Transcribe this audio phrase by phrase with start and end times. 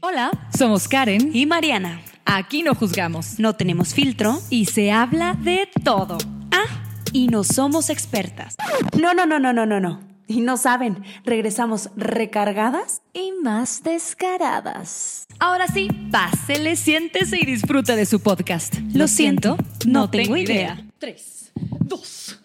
[0.00, 2.00] Hola, somos Karen y Mariana.
[2.24, 4.40] Aquí no juzgamos No tenemos filtro.
[4.50, 6.18] y se habla de todo.
[6.52, 6.66] Ah,
[7.12, 8.56] y no somos expertas.
[8.98, 10.00] No, no, no, no, no, no, no.
[10.26, 15.26] Y no saben, regresamos recargadas Y más descaradas.
[15.38, 18.74] Ahora sí, pásele, siéntese y disfruta de su podcast.
[18.92, 20.84] Lo siento, no tengo idea.
[20.98, 22.40] Tres, dos,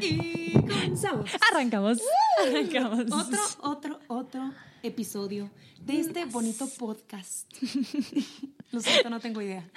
[0.00, 1.30] y comenzamos.
[1.50, 1.98] Arrancamos.
[2.46, 3.00] Arrancamos.
[3.10, 7.50] Otro, otro, otro episodio de este bonito podcast.
[8.72, 9.68] Lo siento, no tengo idea.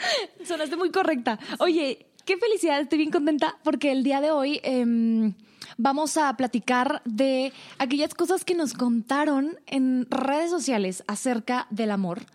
[0.45, 1.39] Sonaste muy correcta.
[1.59, 5.33] Oye, qué felicidad, estoy bien contenta porque el día de hoy em,
[5.77, 12.25] vamos a platicar de aquellas cosas que nos contaron en redes sociales acerca del amor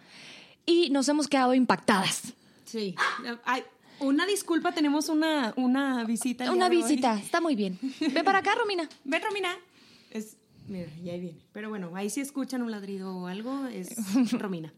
[0.66, 2.34] y nos hemos quedado impactadas.
[2.64, 2.94] Sí.
[3.44, 3.62] Ay,
[4.00, 6.52] una disculpa, tenemos una, una visita.
[6.52, 6.77] Una hoy.
[6.77, 7.78] visita, está muy bien.
[8.00, 8.89] Ven para acá, Romina.
[9.05, 9.56] Ven, Romina.
[10.11, 10.36] Es,
[10.69, 11.38] mira, ya ahí viene.
[11.52, 13.97] Pero bueno, ahí si escuchan un ladrido o algo, es
[14.33, 14.72] Romina.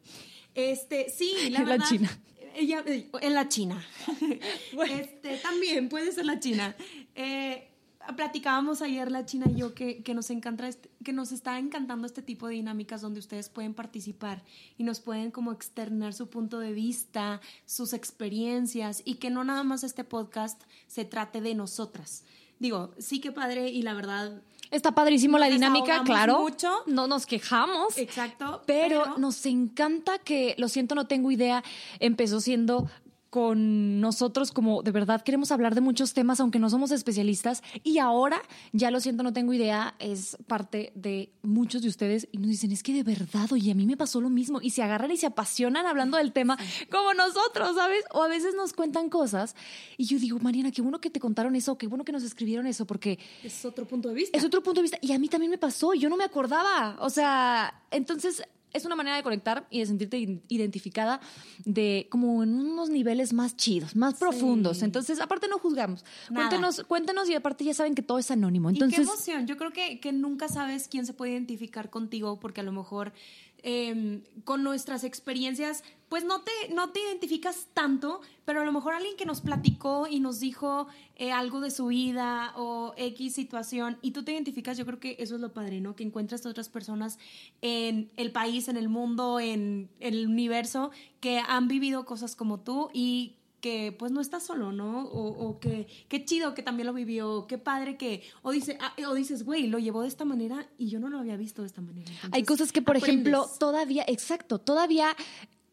[0.54, 1.78] Este, sí, la.
[1.78, 2.10] China.
[2.56, 3.84] Ella, eh, en la China.
[4.90, 6.74] Este, también puede ser la China.
[7.14, 7.68] Eh,
[8.16, 12.06] platicábamos ayer la China y yo que, que nos encanta este- que nos está encantando
[12.06, 14.42] este tipo de dinámicas donde ustedes pueden participar
[14.78, 19.62] y nos pueden como externar su punto de vista, sus experiencias y que no nada
[19.64, 22.24] más este podcast se trate de nosotras.
[22.58, 26.40] Digo, sí que padre y la verdad Está padrísimo la dinámica, claro.
[26.40, 26.70] mucho.
[26.86, 27.98] No nos quejamos.
[27.98, 28.62] Exacto.
[28.66, 31.64] Pero, nos encanta que, lo siento, no tengo idea,
[31.98, 32.88] empezó siendo
[33.30, 37.98] con nosotros como de verdad queremos hablar de muchos temas aunque no somos especialistas y
[37.98, 38.42] ahora
[38.72, 42.72] ya lo siento no tengo idea es parte de muchos de ustedes y nos dicen
[42.72, 45.16] es que de verdad oye a mí me pasó lo mismo y se agarran y
[45.16, 46.58] se apasionan hablando del tema
[46.90, 49.54] como nosotros sabes o a veces nos cuentan cosas
[49.96, 52.66] y yo digo Mariana qué bueno que te contaron eso qué bueno que nos escribieron
[52.66, 54.36] eso porque es otro punto de vista.
[54.36, 54.98] es otro punto de vista.
[55.00, 56.96] Y a mí también me pasó, yo no me acordaba.
[57.00, 58.42] O sea, entonces
[58.72, 61.20] es una manera de conectar y de sentirte identificada
[61.64, 64.82] de como en unos niveles más chidos, más profundos.
[64.82, 66.04] Entonces, aparte no juzgamos.
[66.30, 66.48] Nada.
[66.48, 68.70] Cuéntenos, cuéntenos y aparte ya saben que todo es anónimo.
[68.70, 69.46] y qué Entonces, emoción.
[69.46, 73.12] Yo creo que, que nunca sabes quién se puede identificar contigo porque a lo mejor
[73.62, 78.94] eh, con nuestras experiencias, pues no te, no te identificas tanto, pero a lo mejor
[78.94, 83.96] alguien que nos platicó y nos dijo eh, algo de su vida o X situación
[84.02, 85.94] y tú te identificas, yo creo que eso es lo padre, ¿no?
[85.94, 87.18] Que encuentras a otras personas
[87.62, 90.90] en el país, en el mundo, en el universo,
[91.20, 95.04] que han vivido cosas como tú y que pues no estás solo, ¿no?
[95.04, 98.94] O, o que qué chido que también lo vivió, qué padre que, o, dice, ah,
[99.08, 101.66] o dices, güey, lo llevó de esta manera y yo no lo había visto de
[101.66, 102.10] esta manera.
[102.32, 105.16] hay cosas que, por ejemplo, todavía, exacto, todavía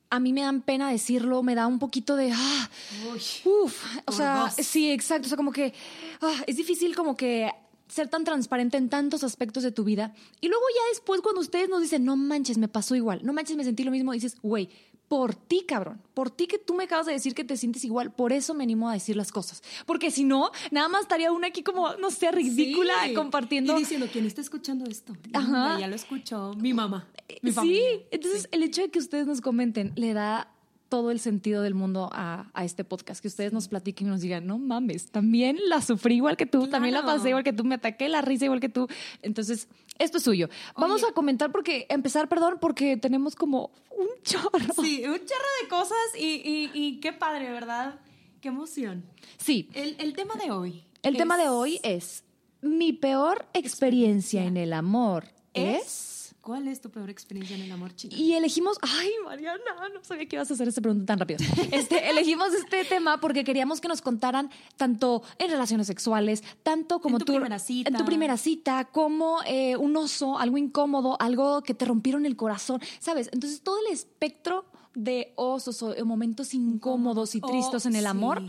[0.10, 2.70] a mí me dan pena decirlo, me da un poquito de, ah,
[3.12, 5.26] Uy, Uf, o sea, sí, exacto.
[5.26, 5.74] O sea, como que
[6.22, 7.52] ah, es difícil como que
[7.88, 10.14] ser tan transparente en tantos aspectos de tu vida.
[10.42, 13.58] Y luego ya después cuando ustedes nos dicen, no manches, me pasó igual, no manches,
[13.58, 14.70] me sentí lo mismo, dices, güey,
[15.08, 18.12] por ti, cabrón, por ti que tú me acabas de decir que te sientes igual,
[18.12, 19.64] por eso me animo a decir las cosas.
[19.86, 23.14] Porque si no, nada más estaría una aquí como, no sé, ridícula Sí.
[23.14, 23.74] compartiendo.
[23.76, 25.16] Y diciendo, ¿quién está escuchando esto?
[25.34, 25.78] Ajá.
[25.80, 27.08] Ya, lo escuchó mi mamá.
[27.42, 27.82] Mi sí, familia.
[28.12, 28.48] entonces Sí.
[28.52, 30.52] el hecho de que ustedes nos comenten le da
[30.90, 34.22] todo el sentido del mundo a, a este podcast, que ustedes nos platiquen y nos
[34.22, 37.64] digan, no mames, también la sufrí igual que tú, también la pasé igual que tú,
[37.64, 38.88] me ataqué la risa igual que tú.
[39.22, 39.68] Entonces,
[40.00, 40.50] esto es suyo.
[40.76, 41.12] Vamos Oye.
[41.12, 44.74] a comentar porque, empezar, perdón, porque tenemos como un chorro.
[44.82, 48.00] Sí, un chorro de cosas y, y, y qué padre, ¿verdad?
[48.42, 49.04] Qué emoción.
[49.38, 50.86] Sí, El, el tema de hoy.
[51.04, 52.24] el tema de es- hoy es,
[52.62, 56.07] mi peor experiencia en el amor es...
[56.48, 58.16] ¿Cuál es tu peor experiencia en el amor chino?
[58.16, 59.60] Y elegimos, ay Mariana,
[59.94, 61.40] no sabía que ibas a hacer esta pregunta tan rápido.
[61.74, 67.18] Este, elegimos este tema porque queríamos que nos contaran tanto en relaciones sexuales, tanto como
[67.18, 67.90] En tu primera cita.
[67.90, 72.38] en tu primera cita, como eh, un oso, algo incómodo, algo que te rompieron el
[72.38, 73.30] corazón, ¿sabes?
[73.34, 74.64] Entonces todo el espectro
[74.96, 78.08] de osos o momentos incómodos y Oh, tristes en el sí.
[78.08, 78.42] amor,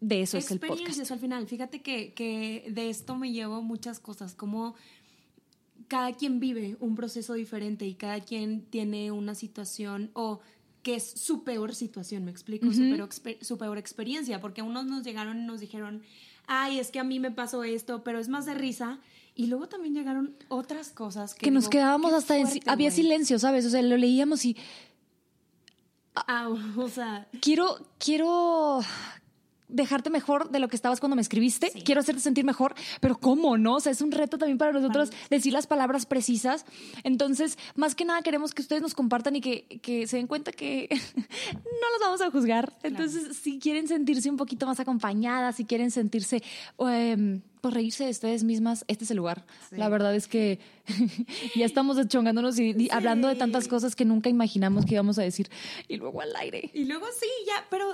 [0.00, 1.10] de eso es el experiencias podcast.
[1.12, 1.46] al final.
[1.46, 4.74] Fíjate que, que de esto me llevo muchas cosas, como
[5.88, 10.40] cada quien vive un proceso diferente y cada quien tiene una situación o
[10.82, 14.86] que es su peor situación, me explico, su, peor, exper- su peor experiencia, porque unos
[14.86, 16.02] nos llegaron y nos dijeron,
[16.46, 19.00] ay, es que a mí me pasó esto, pero es más de risa.
[19.34, 23.66] Y luego también llegaron otras cosas que, que nos quedábamos hasta en, había silencio, ¿sabes?
[23.66, 24.56] O sea, lo leíamos y
[26.14, 28.80] Ah, o sea, quiero, quiero
[29.68, 31.70] dejarte mejor de lo que estabas cuando me escribiste.
[31.70, 31.82] Sí.
[31.82, 33.76] Quiero hacerte sentir mejor, pero ¿cómo no?
[33.76, 36.64] O sea, es un reto también para nosotros decir las palabras precisas.
[37.04, 40.52] Entonces, más que nada queremos que ustedes nos compartan y que, que se den cuenta
[40.52, 40.88] que
[41.54, 42.72] no los vamos a juzgar.
[42.82, 46.42] Entonces, si quieren sentirse un poquito más acompañadas, si quieren sentirse,
[46.78, 49.44] em, pues reírse de ustedes mismas, este es el lugar.
[49.70, 49.76] Sí.
[49.76, 50.58] La verdad es que
[51.56, 55.22] ya estamos chongándonos y, y hablando de tantas cosas que nunca imaginamos que íbamos a
[55.22, 55.48] decir.
[55.88, 56.70] Y luego al aire.
[56.74, 57.86] y luego sí, ya, pero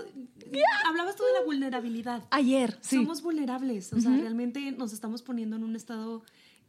[0.89, 2.23] hablabas tú de la vulnerabilidad.
[2.31, 2.97] Ayer, sí.
[2.97, 6.23] Somos vulnerables, o sea, realmente nos estamos poniendo en un estado,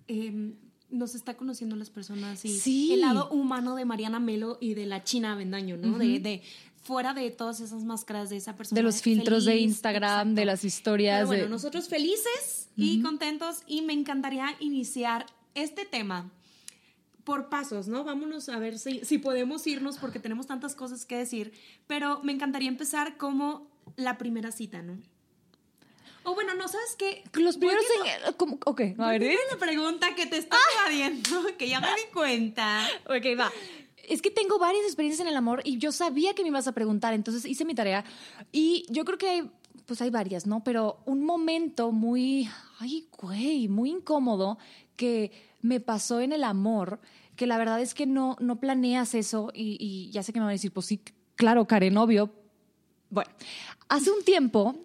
[0.07, 0.53] eh,
[0.89, 2.93] nos está conociendo las personas y Sí.
[2.93, 5.97] el lado humano de Mariana Melo y de la China Avendaño, ¿no?
[5.97, 6.41] de, de
[6.83, 8.77] fuera de todas esas máscaras de esa persona.
[8.77, 11.19] de los filtros de Instagram, de las historias.
[11.19, 15.25] Pero bueno, de- nosotros felices y contentos y me encantaría iniciar
[15.55, 16.29] este tema
[17.23, 18.03] por pasos, ¿no?
[18.03, 21.53] Vámonos a ver si, si podemos irnos porque tenemos tantas cosas que decir,
[21.87, 24.97] pero me encantaría empezar como la primera cita, ¿no?
[26.25, 27.23] O bueno, no sabes qué.
[27.33, 27.83] Los primeros
[28.27, 28.57] en- ¿cómo?
[28.65, 29.23] Ok, a ver.
[29.23, 29.37] ¿eh?
[29.51, 32.85] la pregunta que te está evadiendo, que ya me di cuenta.
[33.05, 33.51] Ok, va.
[34.03, 36.73] Es que tengo varias experiencias en el amor y yo sabía que me ibas a
[36.73, 38.03] preguntar, entonces hice mi tarea
[38.51, 39.51] y yo creo que hay,
[39.85, 40.63] pues hay varias, ¿no?
[40.63, 44.57] Pero un momento muy, ay, güey, muy incómodo
[44.95, 46.99] que me pasó en el amor,
[47.35, 50.51] que la verdad es que no, no planeas eso y, ya sé que me van
[50.51, 51.01] a decir, pues sí,
[51.35, 52.31] claro, Karen, obvio.
[53.09, 53.29] Bueno,
[53.89, 54.75] hace un tiempo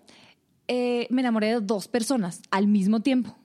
[0.66, 3.37] eh, me enamoré de dos personas al mismo tiempo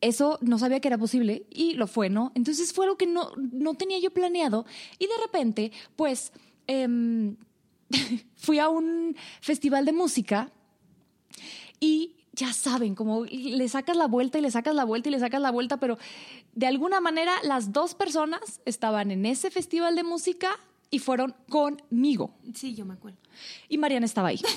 [0.00, 2.32] eso no sabía que era posible y lo fue, ¿no?
[2.34, 4.64] Entonces fue algo que no, no tenía yo planeado
[4.98, 6.32] y de repente, pues,
[6.66, 7.36] em,
[8.36, 10.50] fui a un festival de música
[11.80, 15.18] y ya saben, como le sacas la vuelta y le sacas la vuelta y le
[15.18, 15.98] sacas la vuelta, pero
[16.54, 20.50] de alguna manera las dos personas estaban en ese festival de música
[20.90, 22.34] y fueron conmigo.
[22.54, 23.18] Sí, yo me acuerdo.
[23.68, 24.40] Y Mariana estaba ahí.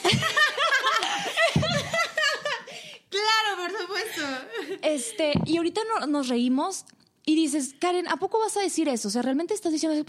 [3.11, 4.77] Claro, por supuesto.
[4.81, 6.85] Este, y ahorita no- nos reímos
[7.25, 9.07] y dices, Karen, ¿a poco vas a decir eso?
[9.07, 10.05] O sea, realmente estás diciendo eso?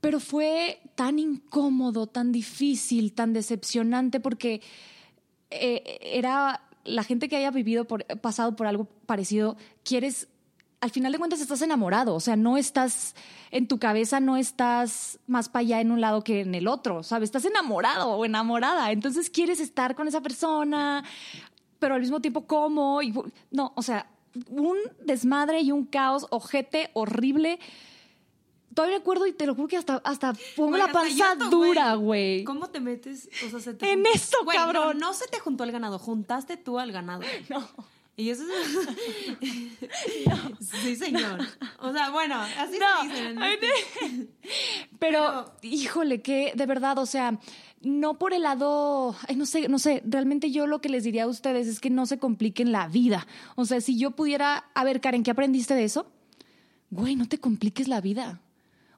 [0.00, 4.62] Pero fue tan incómodo, tan difícil, tan decepcionante porque
[5.50, 10.28] eh, era la gente que haya vivido por, pasado por algo parecido, quieres,
[10.80, 13.14] al final de cuentas estás enamorado, o sea, no estás
[13.50, 17.02] en tu cabeza, no estás más para allá en un lado que en el otro,
[17.02, 17.26] ¿sabes?
[17.28, 21.04] Estás enamorado o enamorada, entonces quieres estar con esa persona,
[21.80, 23.12] pero al mismo tiempo cómo, y,
[23.50, 24.06] no, o sea,
[24.48, 27.58] un desmadre y un caos, ojete, horrible.
[28.72, 32.44] Todavía me acuerdo y te lo juro que hasta, hasta pongo la panza dura, güey.
[32.44, 33.28] ¿Cómo te metes?
[33.44, 34.98] O sea, se te En eso, Güey, cabrón.
[35.00, 37.22] No, no se te juntó el ganado, juntaste tú al ganado.
[37.48, 37.68] No.
[38.16, 39.38] Y eso es...
[40.82, 41.40] Sí, señor.
[41.78, 43.18] O sea, bueno, así No, se dice.
[43.18, 44.28] en el ay, norte.
[44.98, 47.38] Pero, híjole, que de verdad, o sea,
[47.82, 51.28] no por el lado, no sé, no sé, realmente yo lo que les diría a
[51.28, 53.26] ustedes es que no se compliquen la vida.
[53.56, 56.10] O sea, si yo pudiera, a ver, Karen, ¿qué aprendiste de eso?
[56.90, 58.42] Güey, no te compliques la vida.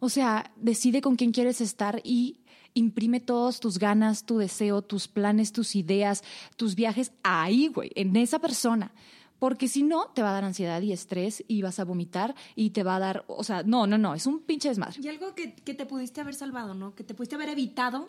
[0.00, 2.40] O sea, decide con quién quieres estar y
[2.74, 6.24] imprime todas tus ganas, tu deseo, tus planes, tus ideas,
[6.56, 8.92] tus viajes ahí, güey, en esa persona.
[9.38, 12.70] Porque si no, te va a dar ansiedad y estrés y vas a vomitar y
[12.70, 15.00] te va a dar, o sea, no, no, no, es un pinche desmadre.
[15.02, 16.94] Y algo que, que te pudiste haber salvado, ¿no?
[16.94, 18.08] Que te pudiste haber evitado.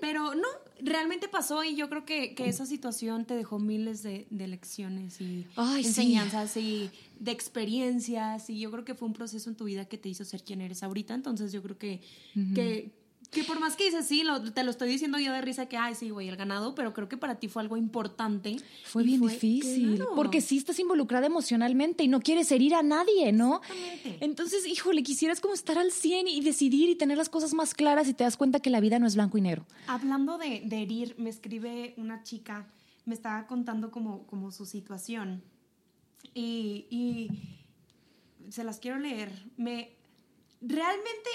[0.00, 0.48] Pero no,
[0.80, 5.20] realmente pasó y yo creo que, que esa situación te dejó miles de, de lecciones
[5.20, 5.88] y Ay, sí.
[5.88, 9.98] enseñanzas y de experiencias y yo creo que fue un proceso en tu vida que
[9.98, 11.14] te hizo ser quien eres ahorita.
[11.14, 12.00] Entonces yo creo que,
[12.54, 12.90] que,
[13.30, 15.76] que por más que dices, sí, lo- te lo estoy diciendo yo de risa que,
[15.76, 18.56] ay, sí, güey, el ganado, pero creo que para ti fue algo importante.
[18.84, 20.12] Fue bien difícil, claro.
[20.14, 23.60] porque sí estás involucrada emocionalmente y no quieres herir a nadie, ¿no?
[23.62, 24.24] Exactamente.
[24.24, 28.08] Entonces, híjole, quisieras como estar al 100 y decidir y tener las cosas más claras
[28.08, 29.66] y te das cuenta que la vida no es blanco y negro.
[29.88, 32.68] Hablando de, de herir, me escribe una chica,
[33.04, 35.42] me estaba contando como, como su situación
[36.34, 37.30] y, y
[38.50, 39.30] se las quiero leer.
[39.56, 39.90] Me,
[40.60, 41.30] realmente,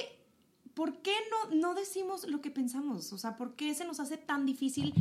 [0.74, 3.12] ¿por qué no, no decimos lo que pensamos?
[3.14, 4.94] O sea, ¿por qué se nos hace tan difícil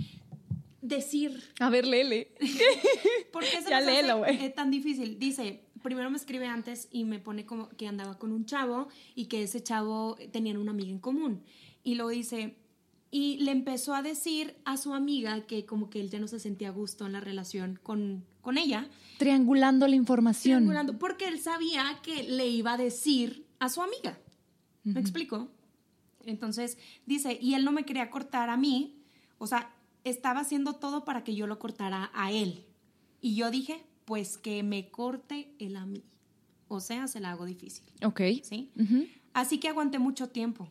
[0.80, 1.42] decir?
[1.60, 2.32] A ver, lele.
[3.32, 4.44] ¿Por qué se Ya nos léelo, hace güey.
[4.46, 5.18] eh, tan difícil?
[5.18, 9.26] Dice, primero me escribe antes y me pone como que andaba con un chavo y
[9.26, 11.42] que ese chavo tenían una amiga en común.
[11.82, 12.56] Y luego dice,
[13.10, 16.38] y le empezó a decir a su amiga que como que él ya no se
[16.38, 20.58] sentía a gusto en la relación con, con ella, Triangulando la información.
[20.60, 24.18] triangulando, porque él sabía que le iba a decir a su amiga.
[24.82, 25.48] ¿Me explico?
[26.24, 29.02] Entonces dice, y él no me quería cortar a mí,
[29.38, 29.74] o sea,
[30.04, 32.66] estaba haciendo todo para que yo lo cortara a él.
[33.20, 36.04] Y yo dije, pues que me corte el a mí.
[36.68, 37.84] O sea, se la hago difícil.
[38.04, 38.20] Ok.
[38.42, 38.70] ¿Sí?
[39.32, 40.70] Así que aguanté mucho tiempo.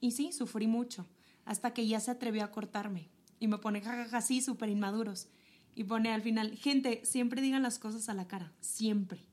[0.00, 1.06] Y sí, sufrí mucho.
[1.44, 3.08] Hasta que ya se atrevió a cortarme.
[3.38, 5.28] Y me pone jajaja así, súper inmaduros.
[5.74, 8.52] Y pone al final, gente, siempre digan las cosas a la cara.
[8.60, 9.24] Siempre.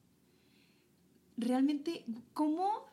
[1.37, 2.85] Realmente, ¿cómo?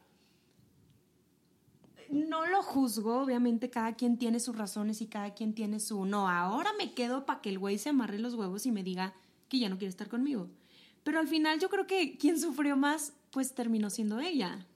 [2.11, 6.05] No lo juzgo, obviamente cada quien tiene sus razones y cada quien tiene su...
[6.05, 9.15] No, ahora me quedo para que el güey se amarre los huevos y me diga
[9.49, 10.49] que ya no quiere estar conmigo.
[11.03, 14.67] Pero al final yo creo que quien sufrió más, pues terminó siendo ella.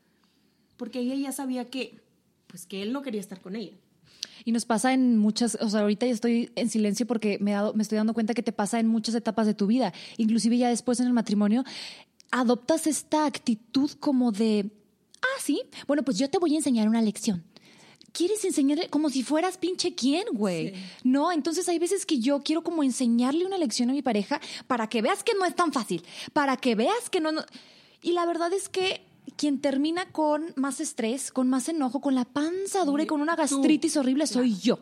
[0.77, 2.01] Porque ella ya sabía que,
[2.47, 3.77] pues que él no quería estar con ella.
[4.45, 7.75] Y nos pasa en muchas, o sea, ahorita ya estoy en silencio porque me, dado,
[7.75, 10.69] me estoy dando cuenta que te pasa en muchas etapas de tu vida, inclusive ya
[10.69, 11.65] después en el matrimonio,
[12.31, 14.71] adoptas esta actitud como de,
[15.23, 17.45] ah, sí, bueno, pues yo te voy a enseñar una lección.
[18.13, 20.75] ¿Quieres enseñarle como si fueras pinche quién, güey?
[21.05, 24.89] No, entonces hay veces que yo quiero como enseñarle una lección a mi pareja para
[24.89, 27.33] que veas que no es tan fácil, para que veas que no...
[27.33, 27.45] no...
[28.01, 29.03] Y la verdad es que
[29.37, 33.37] quien termina con más estrés, con más enojo, con la panza dura y con una
[33.37, 34.79] gastritis horrible soy yo,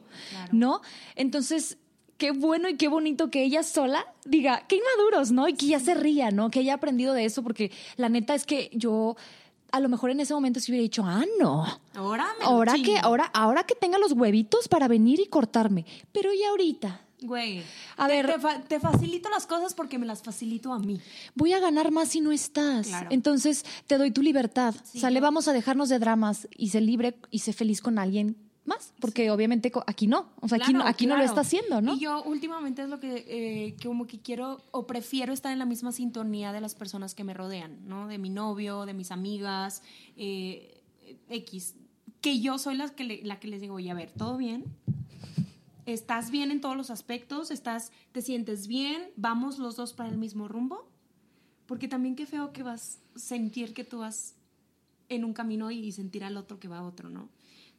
[0.53, 0.81] ¿no?
[1.15, 1.79] Entonces,
[2.17, 5.49] qué bueno y qué bonito que ella sola diga, qué inmaduros, ¿no?
[5.49, 6.51] Y que ya se ría, ¿no?
[6.51, 9.17] Que haya aprendido de eso, porque la neta es que yo
[9.77, 11.65] a lo mejor en ese momento se hubiera dicho, ah, no.
[11.95, 15.85] Ahora me ahora que, ahora, ahora que tenga los huevitos para venir y cortarme.
[16.13, 17.63] Pero ya ahorita, Güey.
[17.97, 18.27] A te, ver.
[18.35, 21.01] Te, fa- te facilito las cosas porque me las facilito a mí.
[21.35, 22.89] voy a ganar más si no estás.
[22.89, 23.09] Claro.
[23.11, 24.75] Entonces te doy tu libertad.
[24.85, 27.99] Sí, Sale, yo- vamos a dejarnos de dramas y sé libre y sé feliz con
[27.99, 28.37] alguien
[28.67, 30.29] más, porque obviamente co- aquí no.
[30.41, 31.29] O sea, aquí, no, Claro, aquí no lo claro.
[31.31, 31.95] está haciendo, ¿no?
[31.95, 35.59] Y yo últimamente es lo que eh, que como que quiero o prefiero estar en
[35.59, 38.09] la misma sintonía de las personas que me rodean, ¿no?
[38.09, 39.83] De mi novio, de mis amigas,
[40.17, 40.83] eh,
[41.29, 41.75] X.
[42.21, 44.65] Que yo soy la que, le- la que les digo, oye, a ver, ¿todo bien?
[45.85, 47.51] ¿Estás bien en todos los aspectos?
[47.53, 49.05] ¿Estás, ¿Te sientes bien?
[49.17, 50.89] ¿Vamos los dos para el mismo rumbo?
[51.67, 54.35] Porque también qué feo que vas a sentir que tú vas
[55.09, 57.29] en un camino y sentir al otro que va a otro, ¿no?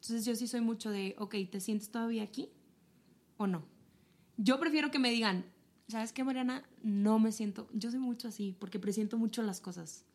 [0.07, 2.47] Entonces yo sí soy mucho de, ok, ¿te sientes todavía aquí
[3.35, 3.65] o no?
[4.37, 5.43] Yo prefiero que me digan,
[5.89, 6.63] ¿sabes qué, Mariana?
[6.81, 10.05] No me siento, yo soy mucho así, porque presiento mucho las cosas.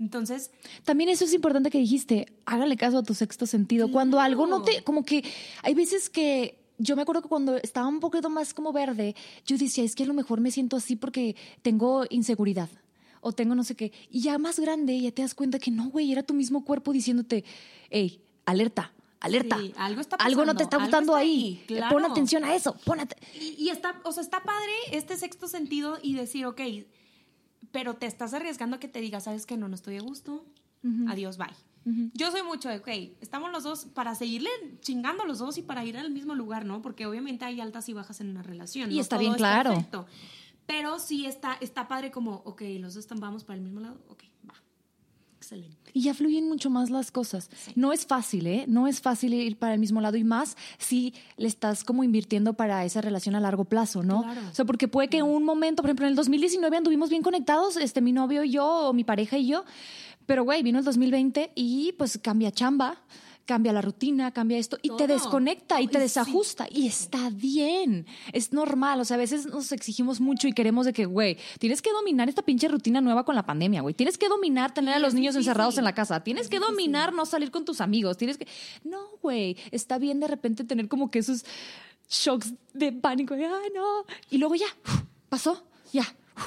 [0.00, 0.50] Entonces,
[0.82, 3.92] También eso es importante que dijiste, hágale caso a tu sexto sentido.
[3.92, 5.22] Cuando algo no te, como que
[5.62, 9.14] hay veces que yo me acuerdo que cuando estaba un poquito más como verde,
[9.46, 12.68] yo decía, es que a lo mejor me siento así porque tengo inseguridad
[13.20, 13.92] o tengo no sé qué.
[14.10, 16.92] Y ya más grande ya te das cuenta que no, güey, era tu mismo cuerpo
[16.92, 17.44] diciéndote,
[17.90, 19.58] hey, alerta, alerta.
[19.58, 21.58] Sí, algo está Algo no te está gustando está ahí.
[21.60, 21.94] ahí, claro.
[21.96, 25.46] Pon atención a eso, pon at- y, y está, o sea, está padre este sexto
[25.48, 26.60] sentido y decir, ok,
[27.72, 30.44] pero te estás arriesgando a que te diga, ¿sabes que No, no estoy a gusto.
[31.08, 31.48] Adiós, bye.
[32.14, 32.88] Yo soy mucho de, ok,
[33.20, 34.50] estamos los dos para seguirle
[34.80, 36.82] chingando los dos y para ir al mismo lugar, ¿no?
[36.82, 38.90] Porque obviamente hay altas y bajas en una relación.
[38.90, 39.70] Y no está todo bien claro.
[39.72, 40.06] perfecto.
[40.66, 44.00] Pero sí está, está padre como, ok, los dos están, vamos para el mismo lado,
[44.08, 44.54] ok, va.
[45.50, 45.90] Excelente.
[45.92, 47.50] Y ya fluyen mucho más las cosas.
[47.74, 48.66] No es fácil, ¿eh?
[48.68, 52.54] No es fácil ir para el mismo lado y más si le estás como invirtiendo
[52.54, 54.22] para esa relación a largo plazo, ¿no?
[54.22, 54.40] Claro.
[54.48, 57.22] O sea, porque puede que en un momento, por ejemplo, en el 2019 anduvimos bien
[57.22, 59.64] conectados, este, mi novio y yo, o mi pareja y yo,
[60.26, 63.02] pero güey, vino el 2020 y pues cambia chamba,
[63.50, 65.08] cambia la rutina, cambia esto y te Todo.
[65.08, 66.02] desconecta y te sí.
[66.02, 70.86] desajusta y está bien, es normal, o sea, a veces nos exigimos mucho y queremos
[70.86, 74.18] de que, güey, tienes que dominar esta pinche rutina nueva con la pandemia, güey, tienes
[74.18, 77.26] que dominar tener a los niños encerrados en la casa, tienes Es que dominar no
[77.26, 78.46] salir con tus amigos, tienes que...
[78.84, 81.44] No, güey, está bien de repente tener como que esos
[82.08, 84.68] shocks de pánico, de, ay, no, y luego ya,
[85.28, 86.04] pasó, ya,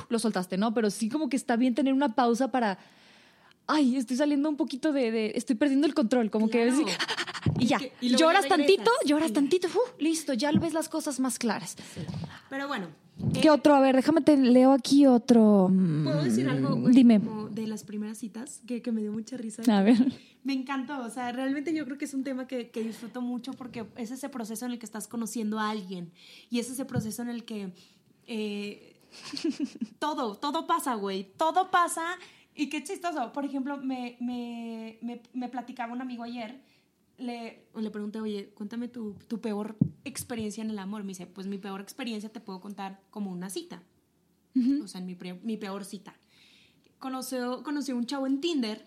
[0.07, 0.74] lo soltaste, ¿no?
[0.74, 2.79] Pero sí como que está bien tener una pausa para...
[3.67, 5.12] Ay, estoy saliendo un poquito de...
[5.12, 6.67] de- estoy perdiendo el control, como que...
[6.67, 6.86] Claro.
[7.60, 9.34] Y ya, que- y ya lloras tantito, lloras Sí.
[9.34, 11.75] tantito, uf, listo, ya ves las cosas más claras.
[12.50, 12.88] Pero bueno.
[13.41, 13.75] ¿Qué otro?
[13.75, 15.70] A ver, déjame te leo aquí otro.
[16.03, 16.75] ¿Puedo decir algo?
[16.77, 17.20] güey, Dime.
[17.20, 19.62] como de las primeras citas que, que me dio mucha risa.
[19.77, 19.98] A ver.
[20.46, 23.51] Me encantó, o sea, realmente yo creo que es un tema que, que disfruto mucho
[23.53, 26.12] porque es ese proceso en el que estás conociendo a alguien
[26.50, 27.74] y es ese proceso en el que
[28.25, 28.96] eh,
[30.00, 32.03] todo, todo pasa, güey, todo pasa
[32.55, 33.31] y qué chistoso.
[33.33, 36.62] Por ejemplo, me, me, me, me platicaba un amigo ayer,
[37.17, 41.03] le, le pregunté, oye, cuéntame tu, tu peor experiencia en el amor.
[41.03, 43.83] Me dice, pues mi peor experiencia te puedo contar como una cita,
[44.83, 46.15] o sea, en mi, mi peor cita.
[47.00, 48.86] Conoció, conoció un chavo en Tinder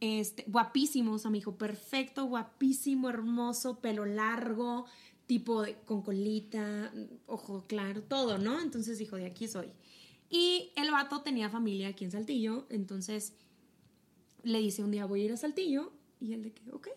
[0.00, 4.86] este, guapísimo, o sea, me dijo, perfecto, guapísimo, hermoso, pelo largo,
[5.26, 6.92] tipo de- con colita,
[7.26, 8.60] ojo claro, todo, ¿no?
[8.60, 9.68] Entonces dijo, de aquí soy.
[10.30, 13.34] Y el vato tenía familia aquí en Saltillo, entonces
[14.42, 16.88] le dice un día, voy a ir a Saltillo, y él de que, ok,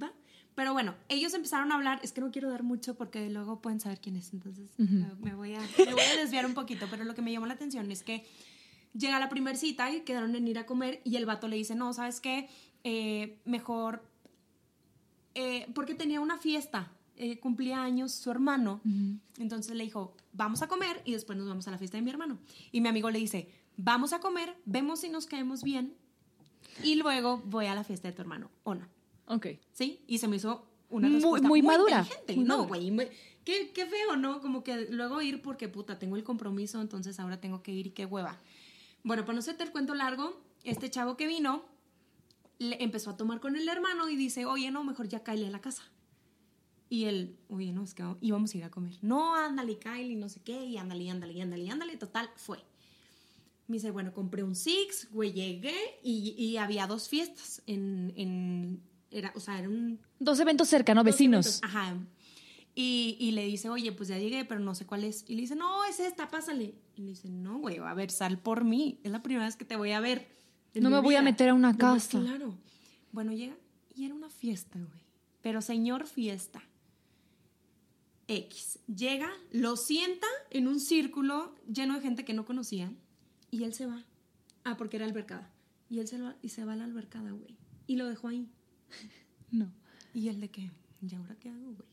[0.00, 0.12] va.
[0.54, 3.80] Pero bueno, ellos empezaron a hablar, es que no quiero dar mucho porque luego pueden
[3.80, 7.04] saber quién es, entonces me, me voy a, me voy a desviar un poquito, pero
[7.04, 8.24] lo que me llamó la atención es que
[8.96, 11.74] Llega la primera cita y quedaron en ir a comer y el vato le dice,
[11.74, 12.48] no, ¿sabes qué?
[12.82, 14.02] Eh, mejor,
[15.34, 18.80] eh, porque tenía una fiesta, eh, cumplía años su hermano,
[19.38, 22.10] entonces le dijo, vamos a comer y después nos vamos a la fiesta de mi
[22.10, 22.38] hermano.
[22.72, 25.94] Y mi amigo le dice, vamos a comer, vemos si nos caemos bien
[26.82, 28.86] y luego voy a la fiesta de tu hermano, ¿o no?
[29.26, 29.46] Ok.
[29.72, 30.00] ¿Sí?
[30.06, 32.36] Y se me hizo una Muy- respuesta muy madura, inteligente.
[32.36, 33.10] muy no, güey.
[33.44, 34.40] Qué, qué feo, ¿no?
[34.40, 37.90] Como que luego ir porque, puta, tengo el compromiso, entonces ahora tengo que ir y
[37.90, 38.36] qué hueva.
[39.04, 41.64] Bueno, para no hacerte el cuento largo, este chavo que vino
[42.58, 45.50] le empezó a tomar con el hermano y dice, oye, no, mejor ya cáele a
[45.50, 45.82] la casa.
[46.88, 48.94] Y él, oye, no, es que íbamos a ir a comer.
[49.02, 51.96] No, ándale, Kylie, no sé qué, y ándale, ándale, ándale, ándale.
[51.96, 52.58] Total, fue.
[53.66, 55.74] Me dice, bueno, compré un Six, güey, llegué
[56.04, 59.98] y, y había dos fiestas en, en era, o sea, era un...
[60.20, 61.00] Dos eventos cerca, ¿no?
[61.02, 61.46] dos Vecinos.
[61.46, 61.96] eventos, Ajá.
[62.76, 65.24] Y, y le dice, oye, pues ya llegué, pero no sé cuál es.
[65.26, 66.74] Y le dice, no, es esta, pásale.
[66.94, 69.00] Y le dice, no, güey, a ver, sal por mí.
[69.02, 70.28] Es la primera vez que te voy a ver.
[70.74, 71.30] No me voy a vida".
[71.30, 72.20] meter a una No, casa.
[72.20, 72.54] Claro.
[73.12, 73.56] Bueno, llega
[73.94, 75.00] y era una fiesta, güey.
[75.40, 76.62] Pero señor fiesta.
[78.28, 78.78] X.
[78.86, 82.92] Llega, lo sienta en un círculo lleno de gente que no conocía
[83.50, 84.04] y él se va.
[84.64, 85.50] Ah, porque era albercada.
[85.88, 87.56] Y él se, va, y se va a la albercada, güey.
[87.86, 88.48] Y lo dejó ahí.
[89.50, 89.72] No.
[90.12, 91.88] Y él de que, ¿y ahora qué hago, güey?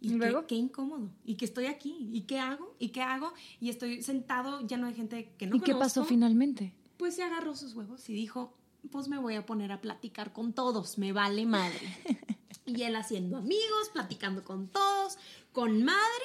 [0.00, 0.46] ¿Y luego?
[0.46, 1.10] Qué, incómodo.
[1.24, 2.10] Y que estoy aquí.
[2.12, 2.74] ¿Y qué hago?
[2.78, 3.32] ¿Y qué hago?
[3.60, 6.74] Y estoy sentado lleno de gente que no ¿Y qué pasó finalmente?
[6.96, 8.54] Pues se agarró sus huevos y dijo,
[8.90, 11.80] pues me voy a poner a platicar con todos, me vale madre.
[12.66, 15.18] y él haciendo amigos, platicando con todos,
[15.52, 16.24] con madre.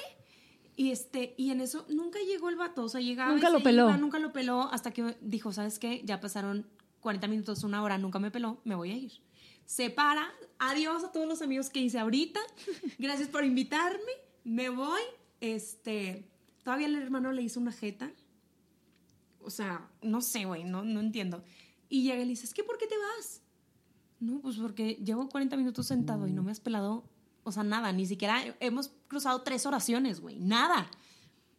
[0.76, 3.88] Y, este, y en eso nunca llegó el vato, o sea, llegaba Nunca lo peló.
[3.88, 6.00] iba, nunca lo peló hasta que dijo, ¿sabes qué?
[6.04, 6.66] Ya pasaron
[7.00, 9.12] 40 minutos, una hora, nunca me peló, me voy a ir.
[9.66, 12.40] Se para, adiós a todos los amigos que hice ahorita,
[12.98, 14.12] gracias por invitarme,
[14.44, 15.02] me voy.
[15.40, 16.26] Este,
[16.64, 18.10] todavía el hermano le hizo una jeta,
[19.42, 21.42] o sea, no sé, güey, no, no entiendo.
[21.88, 23.42] Y llega y le dice, ¿es que por qué te vas?
[24.20, 27.04] No, pues porque llevo 40 minutos sentado y no me has pelado,
[27.42, 30.90] o sea, nada, ni siquiera hemos cruzado tres oraciones, güey, nada.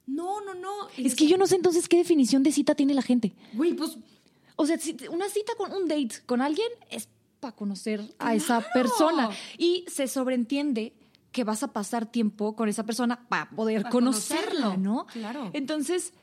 [0.05, 0.71] No, no, no.
[0.97, 3.33] Es que yo no sé entonces qué definición de cita tiene la gente.
[3.53, 3.97] Güey, pues,
[4.57, 4.77] O sea,
[5.11, 7.07] una cita con un date con alguien es
[7.39, 8.67] para conocer a esa Claro.
[8.73, 9.29] persona.
[9.57, 10.93] Y se sobreentiende
[11.31, 14.77] que vas a pasar tiempo con esa persona para poder Para conocerlo.
[14.77, 15.07] ¿no?
[15.07, 15.49] Claro.
[15.53, 16.13] Entonces,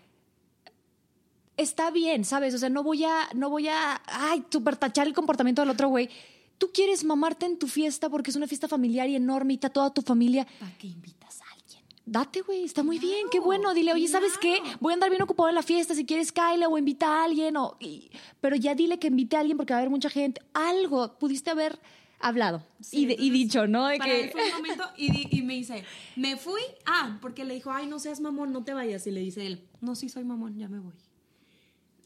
[1.59, 2.55] está bien, ¿sabes?
[2.55, 5.89] O sea, no voy a, no voy a, ay, super tachar el comportamiento del otro
[5.89, 6.09] güey.
[6.57, 9.69] Tú quieres mamarte en tu fiesta porque es una fiesta familiar y enorme y está
[9.71, 10.47] toda tu familia.
[10.59, 11.83] ¿para qué invitas a alguien?
[12.05, 13.75] Date, güey, está muy bien, qué bueno.
[13.75, 14.61] Dile, oye, ¿sabes qué?
[14.81, 17.57] Voy a andar bien ocupado en la fiesta, si quieres, Kyle, o invita a alguien,
[17.59, 20.41] o, y- pero ya dile que invite a alguien porque va a haber mucha gente.
[20.55, 21.79] Algo pudiste haber
[22.21, 23.87] hablado Sí, y, de- y entonces, dicho, ¿no?
[23.87, 24.33] De Para él que...
[24.33, 25.85] fue un momento y, di- y me dice,
[26.17, 29.07] me fui, ah, porque le dijo, ay, no seas mamón, no te vayas.
[29.07, 30.95] Y le dice él, no, sí soy mamón, ya me voy.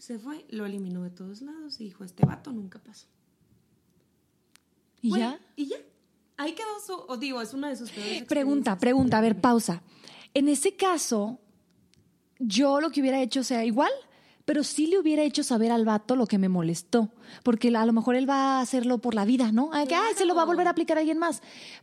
[0.02, 3.06] Se fue, lo eliminó de todos lados y dijo, este vato nunca pasó.
[5.00, 5.38] ¿Y ya?
[5.54, 5.76] Y ya.
[6.38, 9.80] Ahí quedó su, o digo, es una de sus peores Pregunta, pregunta, a ver, pausa.
[10.34, 11.38] En ese caso,
[12.40, 13.92] yo lo que hubiera hecho sea igual,
[14.44, 17.12] pero sí le hubiera hecho saber al vato lo que me molestó,
[17.44, 19.70] porque a lo mejor él va a hacerlo por la vida, ¿no?
[19.72, 21.42] Ay, que, ay, se lo va a volver a aplicar a alguien más.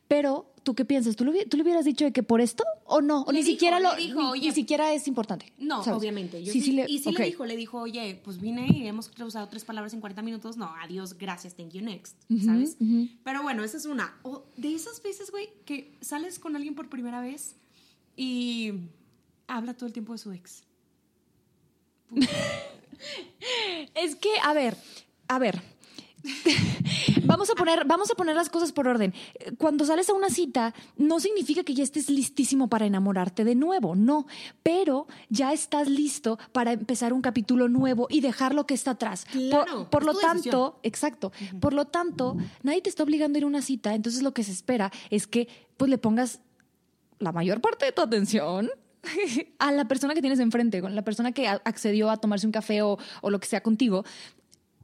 [0.10, 1.16] Pero, ¿tú qué piensas?
[1.16, 3.24] ¿Tú, lo tú le hubieras dicho de que por esto o no?
[3.24, 4.48] O Le ni dijo, siquiera lo, dijo, ni, oye.
[4.50, 5.52] ni siquiera es importante.
[5.58, 5.98] No, ¿sabes?
[6.00, 6.44] obviamente.
[6.44, 9.10] Yo sí, sí, le, y sí le dijo, le dijo, oye, pues vine y hemos
[9.10, 10.58] cruzado tres palabras en 40 minutos.
[10.58, 12.18] No, adiós, gracias, thank you, next.
[12.46, 12.78] ¿Sabes?
[13.24, 14.14] Pero bueno, esa es una.
[14.22, 17.56] O de esas veces, güey, que sales con alguien por primera vez
[18.16, 18.74] y
[19.48, 20.66] habla todo el tiempo de su ex.
[23.96, 24.78] Es que, a ver,
[25.28, 25.62] a ver.
[27.24, 29.14] vamos a poner, vamos a poner las cosas por orden.
[29.58, 33.96] Cuando sales a una cita, no significa que ya estés listísimo para enamorarte de nuevo,
[33.96, 34.26] no.
[34.64, 39.26] Pero ya estás listo para empezar un capítulo nuevo y dejar lo que está atrás.
[39.32, 40.74] Claro, por por es lo tanto, decisión.
[40.84, 41.32] exacto.
[41.60, 43.94] Por lo tanto, nadie te está obligando a ir a una cita.
[43.94, 46.42] Entonces lo que se espera es que pues le pongas
[47.20, 48.70] la mayor parte de tu atención
[49.60, 52.82] a la persona que tienes enfrente, con la persona que accedió a tomarse un café
[52.82, 54.04] o, o lo que sea contigo,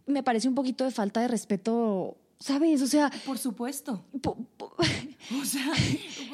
[0.06, 2.82] me parece un poquito de falta de respeto, ¿sabes?
[2.82, 4.04] O sea, Por supuesto.
[4.22, 4.76] po- po-
[5.42, 5.66] O sea,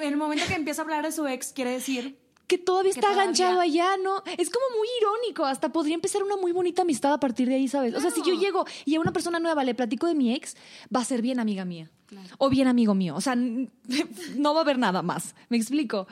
[0.02, 2.18] en el momento que empieza a hablar de su ex, quiere decir.
[2.48, 4.22] que todavía Que está todavía- aganchado allá, ¿no?
[4.38, 7.70] Es como muy irónico, hasta podría empezar una muy bonita amistad a partir de ahí,
[7.70, 7.96] ¿sabes?
[7.96, 10.58] O sea, si yo llego y a una persona nueva le platico de mi ex,
[10.94, 11.90] va a ser bien amiga mía.
[12.08, 12.28] Claro.
[12.40, 13.16] O bien amigo mío.
[13.16, 13.36] O sea,
[14.36, 15.34] no va a haber nada más.
[15.48, 16.08] ¿Me explico?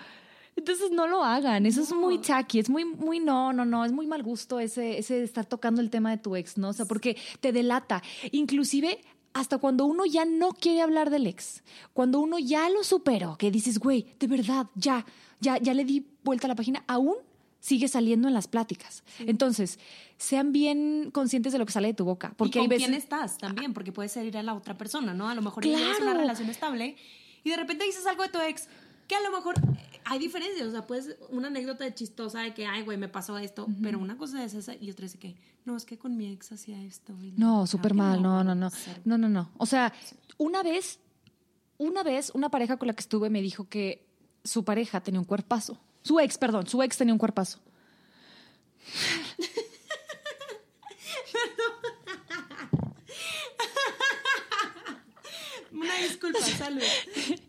[0.59, 3.93] Entonces no lo hagan, eso es muy tacky, es muy, muy, no, no, no, es
[3.93, 6.69] muy mal gusto ese, ese estar tocando el tema de tu ex, ¿no?
[6.69, 8.03] O sea, porque te delata.
[8.31, 8.99] Inclusive
[9.33, 13.51] hasta cuando uno ya no quiere hablar del ex, cuando uno ya lo superó, que
[13.51, 15.05] dices, güey, de verdad, ya,
[15.39, 17.15] ya, ya le di vuelta a la página, aún
[17.61, 19.03] sigue saliendo en las pláticas.
[19.19, 19.79] Entonces,
[20.17, 22.33] sean bien conscientes de lo que sale de tu boca.
[22.35, 22.87] Porque y hay con veces...
[22.87, 25.29] quién estás también, porque puedes ir a la otra persona, ¿no?
[25.29, 26.03] A lo mejor claro.
[26.03, 26.97] una relación estable
[27.43, 28.67] y de repente dices algo de tu ex
[29.09, 32.67] que a lo mejor eh, hay diferencias, o sea, pues una anécdota chistosa de que,
[32.67, 35.75] ay, güey, me pasó esto, pero una cosa es esa y otra es que, no,
[35.75, 37.13] es que con mi ex hacía esto.
[37.35, 38.69] no, súper mal, no, no, no,
[39.03, 39.51] no, no, no.
[39.57, 39.91] O sea,
[40.37, 40.99] una vez,
[41.79, 44.07] una vez, una pareja con la que estuve me dijo que
[44.43, 45.79] su pareja tenía un cuerpazo.
[46.03, 47.59] Su ex, perdón, su ex tenía un cuerpazo.
[55.71, 56.81] Una disculpa, salud.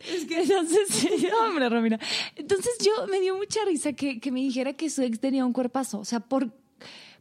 [0.09, 0.42] Es que...
[0.42, 1.06] Entonces,
[1.42, 1.98] hombre, Romina.
[2.37, 5.52] Entonces yo me dio mucha risa que, que, me dijera que su ex tenía un
[5.52, 5.98] cuerpazo.
[5.98, 6.50] O sea, ¿por,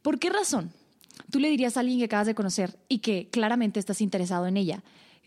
[0.02, 0.72] ¿por qué razón?
[1.32, 4.58] Tú le dirías a alguien que acabas de conocer y que claramente estás interesado en
[4.58, 4.84] ella,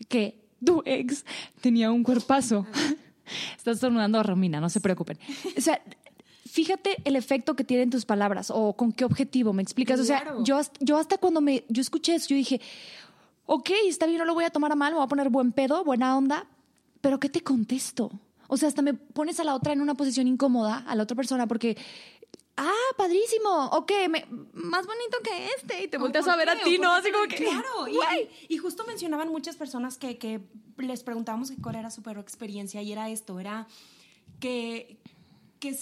[0.09, 1.25] que tu ex
[1.61, 2.65] tenía un cuerpazo.
[3.57, 5.17] Estás tornando a Romina, no se preocupen.
[5.57, 5.81] O sea,
[6.45, 9.99] fíjate el efecto que tienen tus palabras o con qué objetivo, ¿me explicas?
[9.99, 12.59] O sea, yo, yo hasta cuando me, yo escuché eso, yo dije,
[13.45, 15.51] ok, está bien, no lo voy a tomar a mal, me voy a poner buen
[15.51, 16.47] pedo, buena onda,
[17.01, 18.11] pero ¿qué te contesto?
[18.47, 21.15] O sea, hasta me pones a la otra en una posición incómoda, a la otra
[21.15, 21.77] persona, porque,
[22.57, 26.77] ah, padrísimo, ok, me, más bonito que este, y te volteas a ver a ti,
[26.77, 26.91] ¿no?
[26.91, 27.97] Así como que, claro, y,
[28.53, 30.41] y, justo mencionaban muchas personas que, que
[30.77, 33.67] les preguntábamos cuál era su peor experiencia, y era esto, era
[34.39, 34.99] que,
[35.59, 35.77] que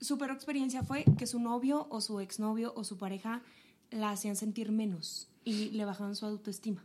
[0.00, 3.42] su peor experiencia fue que su novio o su exnovio o su pareja
[3.90, 6.84] la hacían sentir menos y le bajaban su autoestima.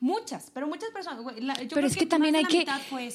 [0.00, 1.22] Muchas, pero muchas personas.
[1.72, 2.66] pero es que, también hay que.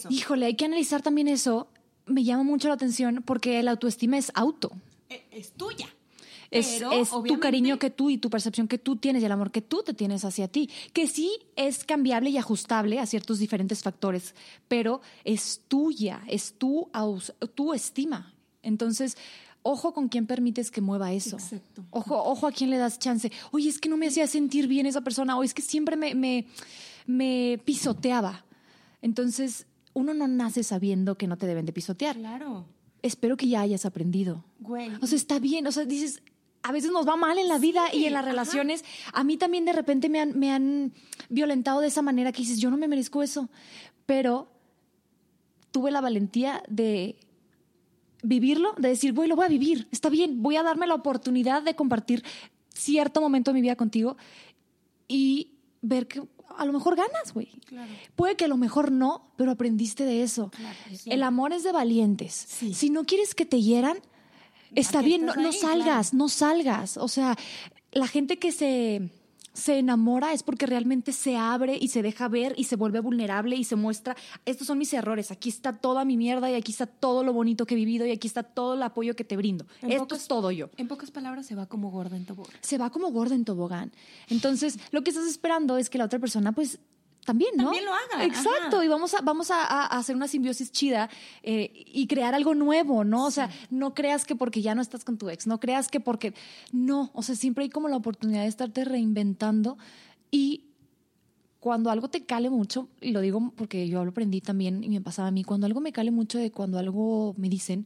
[0.10, 1.68] Híjole, hay que analizar también eso.
[2.06, 4.72] Me llama mucho la atención porque la autoestima es auto.
[5.10, 5.88] E, es, tuya.
[6.52, 9.52] Es, es tu cariño que tú y tu percepción que tú tienes y el amor
[9.52, 13.84] que tú te tienes hacia ti, que sí es cambiable y ajustable a ciertos diferentes
[13.84, 14.34] factores,
[14.68, 16.90] pero es tuya, es tu,
[17.54, 18.34] tu estima.
[18.64, 19.16] Entonces,
[19.70, 21.38] ojo con quién permites que mueva eso.
[21.38, 21.86] Exacto.
[21.92, 23.32] Ojo, ojo a quién le das chance.
[23.52, 26.16] Oye, es que no me hacía sentir bien esa persona, o es que siempre me,
[26.16, 26.48] me,
[27.06, 28.46] me pisoteaba.
[29.02, 32.16] Entonces, uno no nace sabiendo que no te deben de pisotear.
[32.18, 32.66] Claro.
[33.02, 34.44] Espero que ya hayas aprendido.
[34.60, 34.92] Güey.
[35.02, 35.68] O sea, está bien.
[35.68, 36.22] O sea, dices,
[36.64, 38.84] a veces nos va mal en la vida y en las relaciones.
[39.14, 40.94] A mí también de repente me han, me han
[41.30, 43.50] violentado de esa manera que dices, yo no me merezco eso.
[44.06, 44.52] Pero
[45.72, 47.18] tuve la valentía de
[48.24, 51.64] vivirlo, de decir, voy, lo voy a vivir, está bien, voy a darme la oportunidad
[51.64, 52.24] de compartir
[52.74, 54.18] cierto momento de mi vida contigo
[55.08, 55.52] y
[55.82, 56.22] ver que
[56.58, 57.50] a lo mejor ganas, güey.
[58.16, 60.52] Puede que a lo mejor no, pero aprendiste de eso.
[61.06, 62.34] El amor es de valientes.
[62.34, 63.98] Si no quieres que te hieran,
[64.76, 66.98] está bien, no, salgas, no salgas.
[66.98, 67.38] O sea,
[67.92, 69.10] la gente que se
[69.54, 73.56] se enamora es porque realmente se abre y se deja ver y se vuelve vulnerable
[73.56, 76.86] y se muestra, estos son mis errores, aquí está toda mi mierda y aquí está
[76.86, 79.66] todo lo bonito que he vivido y aquí está todo el apoyo que te brindo.
[79.82, 80.70] Esto es todo yo.
[80.78, 82.56] En pocas palabras, se va como gorda en tobogán.
[82.62, 83.92] Se va como gorda en tobogán.
[84.28, 86.80] Entonces, lo que estás esperando es que la otra persona pues
[87.30, 87.66] también, ¿no?
[87.66, 88.26] También lo haga.
[88.26, 91.12] Exacto, y vamos a, vamos a, hacer una simbiosis chida
[91.44, 93.28] eh, y crear algo nuevo, ¿no?
[93.28, 96.00] O sea, no creas que porque ya no estás con tu ex, no creas que
[96.00, 96.34] porque...
[96.72, 99.78] No, o sea, siempre hay como la oportunidad de estarte reinventando
[100.32, 100.64] y
[101.60, 105.02] cuando algo te cale mucho, y lo digo porque yo lo aprendí también y me
[105.02, 107.86] pasaba a mí, cuando algo me cale mucho de cuando algo me dicen,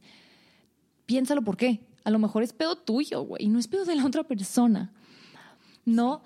[1.04, 1.80] piénsalo por qué.
[2.04, 4.90] A lo mejor es pedo tuyo, güey, y no es pedo de la otra persona.
[5.84, 6.22] No,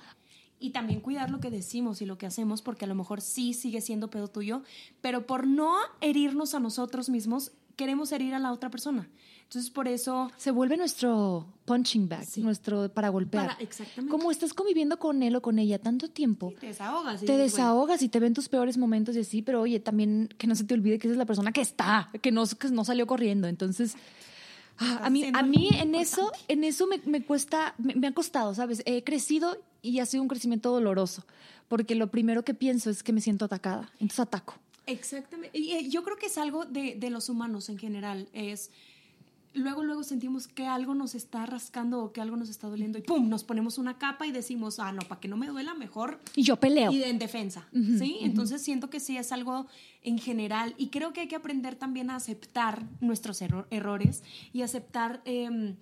[0.60, 3.54] y también cuidar lo que decimos y lo que hacemos, porque a lo mejor sí
[3.54, 4.62] sigue siendo pedo tuyo,
[5.00, 9.08] pero por no herirnos a nosotros mismos, queremos herir a la otra persona.
[9.44, 10.30] Entonces, por eso...
[10.36, 13.56] Se vuelve nuestro punching bag, nuestro para golpear.
[13.60, 14.10] exactamente.
[14.10, 16.52] Como estás conviviendo con él o con ella tanto tiempo.
[16.60, 17.20] te desahogas.
[17.22, 20.54] te desahogas y te ven tus peores momentos y así, pero oye, también que no
[20.54, 23.06] se te olvide que esa es la persona que está, que no, que no salió
[23.06, 23.48] corriendo.
[23.48, 23.96] Entonces...
[24.80, 28.14] Ah, a mí, a mí en eso, en eso me, me cuesta, me, me, ha
[28.14, 28.80] costado, ¿sabes?
[28.86, 31.24] He crecido y ha sido un crecimiento doloroso,
[31.68, 34.54] porque lo primero que pienso es que me siento atacada, entonces ataco.
[34.86, 35.58] Exactamente.
[35.58, 38.70] Y eh, yo creo que es algo de, de los humanos en general, es
[39.54, 43.02] luego, luego sentimos que algo nos está rascando o que algo nos está doliendo y
[43.02, 43.28] ¡pum!
[43.28, 46.20] Nos ponemos una capa y decimos, ah, no, para que no me duela, mejor.
[46.34, 46.90] Y yo peleo.
[46.92, 48.18] Y en defensa, ¿sí?
[48.20, 49.66] Entonces siento que sí es algo
[50.02, 55.22] en general y creo que hay que aprender también a aceptar nuestros errores y aceptar
[55.24, 55.76] em,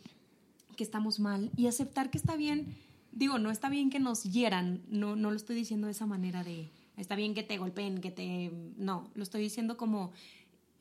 [0.76, 2.74] que estamos mal y aceptar que está bien
[3.16, 6.44] digo, no está bien que nos hieran, no, no lo estoy diciendo de esa manera
[6.44, 8.52] de, está bien que te golpeen, que te...
[8.76, 10.12] No, lo estoy diciendo como,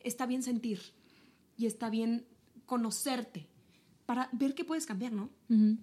[0.01, 0.81] está bien sentir
[1.57, 2.25] y está bien
[2.65, 3.47] conocerte
[4.05, 5.29] para ver qué puedes cambiar, ¿no?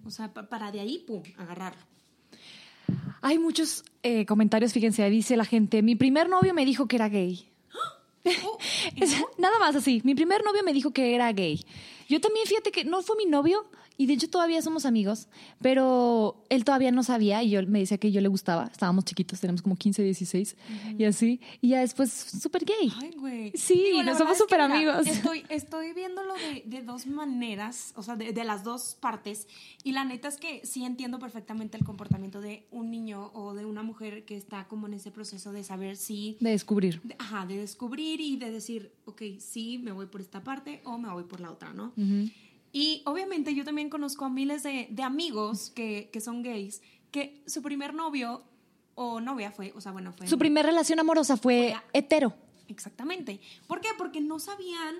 [0.05, 1.81] O sea, para de ahí, pum, agarrarlo.
[3.21, 7.09] Hay muchos eh, comentarios, fíjense, dice la gente, mi primer novio me dijo que era
[7.09, 7.49] gay.
[8.45, 8.57] Oh,
[9.37, 11.59] nada más así, mi primer novio me dijo que era gay.
[12.13, 13.65] Yo también, fíjate que no fue mi novio
[13.97, 15.27] y de hecho todavía somos amigos,
[15.61, 18.65] pero él todavía no sabía y yo me decía que yo le gustaba.
[18.71, 20.55] Estábamos chiquitos, tenemos como 15, 16
[20.97, 21.39] y así.
[21.61, 22.91] Y ya después, súper gay.
[23.01, 23.51] Ay, güey.
[23.55, 25.07] Sí, Digo, nos somos es que, súper mira, amigos.
[25.07, 29.47] Estoy, estoy viéndolo de, de dos maneras, o sea, de, de las dos partes.
[29.83, 33.65] Y la neta es que sí entiendo perfectamente el comportamiento de un niño o de
[33.65, 36.37] una mujer que está como en ese proceso de saber si.
[36.39, 37.01] De descubrir.
[37.03, 40.97] de- ajá, de descubrir y de decir, ok, sí, me voy por esta parte o
[40.97, 41.93] me voy por la otra, ¿no?
[42.71, 47.43] Y obviamente yo también conozco a miles de, de amigos que, que son gays, que
[47.45, 48.43] su primer novio
[48.95, 50.27] o novia fue, o sea, bueno, fue...
[50.27, 52.33] Su primera relación amorosa fue hetero.
[52.67, 53.39] Exactamente.
[53.67, 53.89] ¿Por qué?
[53.97, 54.95] Porque no sabían,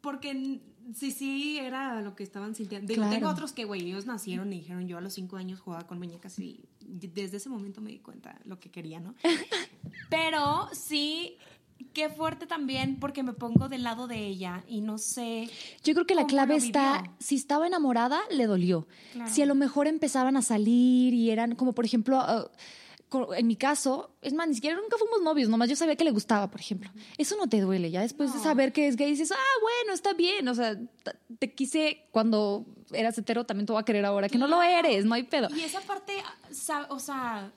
[0.00, 0.60] porque
[0.94, 2.88] sí, sí, era lo que estaban sintiendo.
[2.88, 3.14] Digo, Claro.
[3.14, 5.98] Tengo otros que, güey, ellos nacieron y dijeron, yo a los cinco años jugaba con
[5.98, 9.14] muñecas y desde ese momento me di cuenta lo que quería, ¿no?
[10.10, 11.38] Pero sí,
[11.92, 15.48] qué fuerte también porque me pongo del lado de ella y no sé.
[15.82, 18.86] Yo creo que la ¿Cómo clave está, si estaba enamorada, le dolió.
[19.12, 19.30] Claro.
[19.32, 22.50] Si a lo mejor empezaban a salir y eran como, por ejemplo, ah,
[23.08, 26.04] co- en mi caso, es más, ni siquiera nunca fuimos novios, nomás yo sabía que
[26.04, 26.90] le gustaba, por ejemplo.
[27.18, 30.12] Eso no te duele, ya después de saber que es gay, dices, ah, bueno, está
[30.14, 30.76] bien, o sea,
[31.38, 35.04] te quise cuando eras hetero, también te voy a querer ahora, que no lo eres,
[35.04, 35.48] no hay pedo.
[35.54, 36.12] Y esa parte,
[36.50, 37.52] sa- o sea,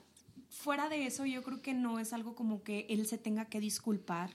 [0.58, 3.60] fuera de eso, yo creo que no es algo como que él se tenga que
[3.60, 4.30] disculpar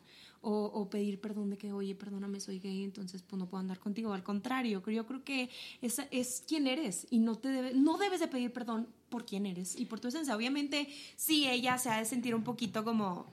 [0.45, 3.79] o, o pedir perdón de que, oye, perdóname, soy gay, entonces pues no puedo andar
[3.79, 4.13] contigo.
[4.13, 5.49] Al contrario, yo creo que
[5.81, 9.45] es, es quien eres y no, te debe, no debes de pedir perdón por quién
[9.45, 10.35] eres y por tu esencia.
[10.35, 13.25] Obviamente, sí, ella se ha de sentir un poquito como...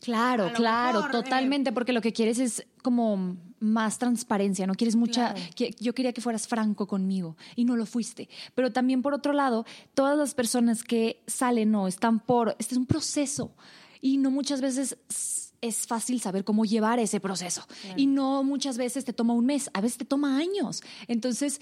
[0.00, 4.96] Claro, claro, mejor, eh, totalmente, porque lo que quieres es como más transparencia, no quieres
[4.96, 5.50] mucha, Claro.
[5.56, 9.32] que- yo quería que fueras franco conmigo y no lo fuiste, pero también por otro
[9.32, 13.54] lado, todas las personas que salen no están por, este es un proceso
[14.02, 14.98] y no muchas veces
[15.64, 19.70] es fácil saber cómo llevar ese proceso y no muchas veces te toma un mes,
[19.74, 21.60] a veces te toma años, entonces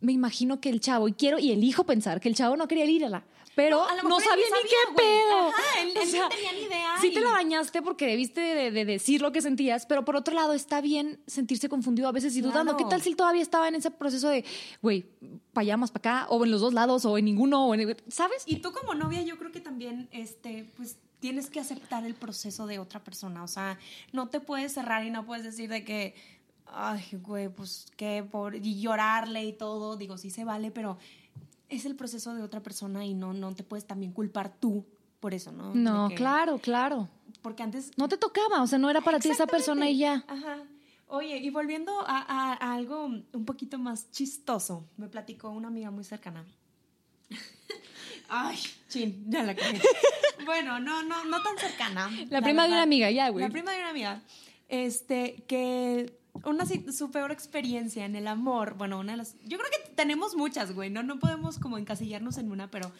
[0.00, 2.84] me imagino que el chavo, y quiero y elijo pensar que el chavo no quería
[2.84, 5.48] ir a la, pero a no, sabía ni qué pedo.
[5.48, 8.70] Ajá, él- O él no tenía ni idea Sí te la bañaste porque debiste de,
[8.72, 12.36] de decir lo que sentías, pero por otro lado está bien sentirse confundido a veces
[12.36, 12.76] y dudando.
[12.76, 14.44] ¿Qué tal si todavía estaba en ese proceso de,
[14.82, 15.06] güey,
[15.52, 17.96] para allá más para acá, o en los dos lados, o en ninguno, o en,
[18.08, 18.42] ¿sabes?
[18.46, 22.66] Y tú como novia, yo creo que también, este, pues tienes que aceptar el proceso
[22.66, 23.42] de otra persona.
[23.42, 23.78] O sea,
[24.12, 26.14] no te puedes cerrar y no puedes decir de que,
[26.66, 29.96] ay, güey, pues qué, por y llorarle y todo.
[29.96, 30.98] Digo, sí se vale, pero
[31.70, 34.84] es el proceso de otra persona y no, no te puedes también culpar tú
[35.18, 35.74] por eso, ¿no?
[35.74, 37.08] No, que- claro, claro.
[37.40, 40.26] Porque antes No te tocaba, o sea, no era para ti esa persona y ya.
[40.28, 40.58] Ajá.
[41.06, 45.90] Oye, y volviendo a, a- a algo un poquito más chistoso, me platicó una amiga
[45.90, 46.44] muy cercana.
[48.28, 48.58] Ay,
[48.90, 49.80] chin, ya la cagué.
[50.44, 52.10] Bueno, no, no, no tan cercana.
[52.30, 53.44] La prima de una amiga, ya, güey.
[53.44, 54.22] La prima de una amiga.
[54.68, 59.36] Este, que una su peor experiencia en el amor, bueno, una de las.
[59.44, 61.02] Yo creo que tenemos muchas, güey, ¿no?
[61.02, 62.90] No podemos como encasillarnos en una, pero.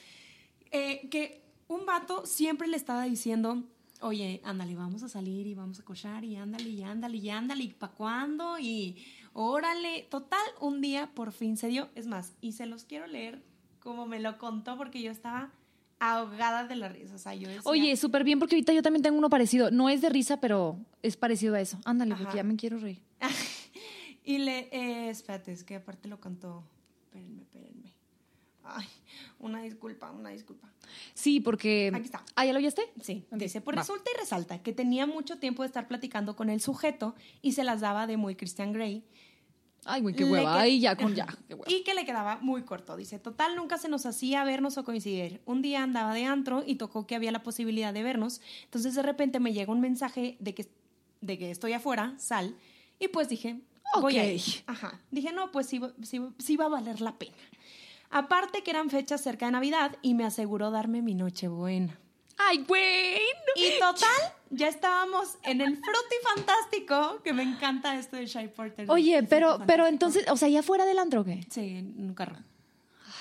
[0.71, 3.63] eh, que un vato siempre le estaba diciendo,
[4.01, 7.65] oye, ándale, vamos a salir y vamos a cochar y ándale y ándale y ándale
[7.65, 10.07] y pa' cuándo y órale.
[10.11, 11.89] Total, un día por fin se dio.
[11.95, 13.43] Es más, y se los quiero leer
[13.81, 15.51] como me lo contó porque yo estaba
[16.13, 17.15] ahogada de la risa.
[17.15, 19.71] O sea, yo decía, Oye, súper bien, porque ahorita yo también tengo uno parecido.
[19.71, 21.79] No es de risa, pero es parecido a eso.
[21.85, 23.01] Ándale, porque ya me quiero reír.
[24.25, 26.65] y le, eh, espérate, es que aparte lo cantó.
[27.07, 27.93] Espérenme, espérenme.
[28.67, 28.87] Ay,
[29.41, 30.73] una disculpa, una disculpa.
[31.13, 31.91] Sí, porque.
[31.95, 32.25] Aquí está.
[32.35, 32.83] ¿Ah, ya lo oyeste?
[33.03, 33.83] Sí, Ok, dice, pues va.
[33.83, 37.65] resulta y resalta que tenía mucho tiempo de estar platicando con el sujeto y se
[37.65, 39.05] las daba de muy Christian Grey.
[39.87, 40.61] Ay, güey, qué hueva.
[40.61, 41.27] Ay, ya, con ya.
[41.49, 41.67] Qué hueva.
[41.69, 42.97] Y que le quedaba muy corto.
[42.97, 45.41] Dice, total, nunca se nos hacía vernos o coincidir.
[45.47, 48.41] Un día andaba de antro y tocó que había la posibilidad de vernos.
[48.65, 50.67] Entonces de repente me llega un mensaje de que,
[51.21, 52.57] de que estoy afuera, sal.
[52.99, 53.61] Y pues dije,
[54.01, 54.43] voy a ir.
[54.67, 55.01] Ajá.
[55.11, 57.35] Dije, no, pues sí, va- sí, sí va a valer la pena.
[58.11, 61.99] Aparte que eran fechas cerca de Navidad y me aseguró darme mi noche buena.
[62.37, 63.15] Ay, güey.
[63.15, 63.63] no.
[63.63, 68.91] Y total, ya estábamos en el Fruity Fantástico, que me encanta esto de Shy Porter.
[68.91, 69.87] Oye, pero, pero Fantástico.
[69.89, 71.47] entonces, o sea, ya fuera del antro, ¿o ¿qué?
[71.51, 72.37] Sí, en un carro.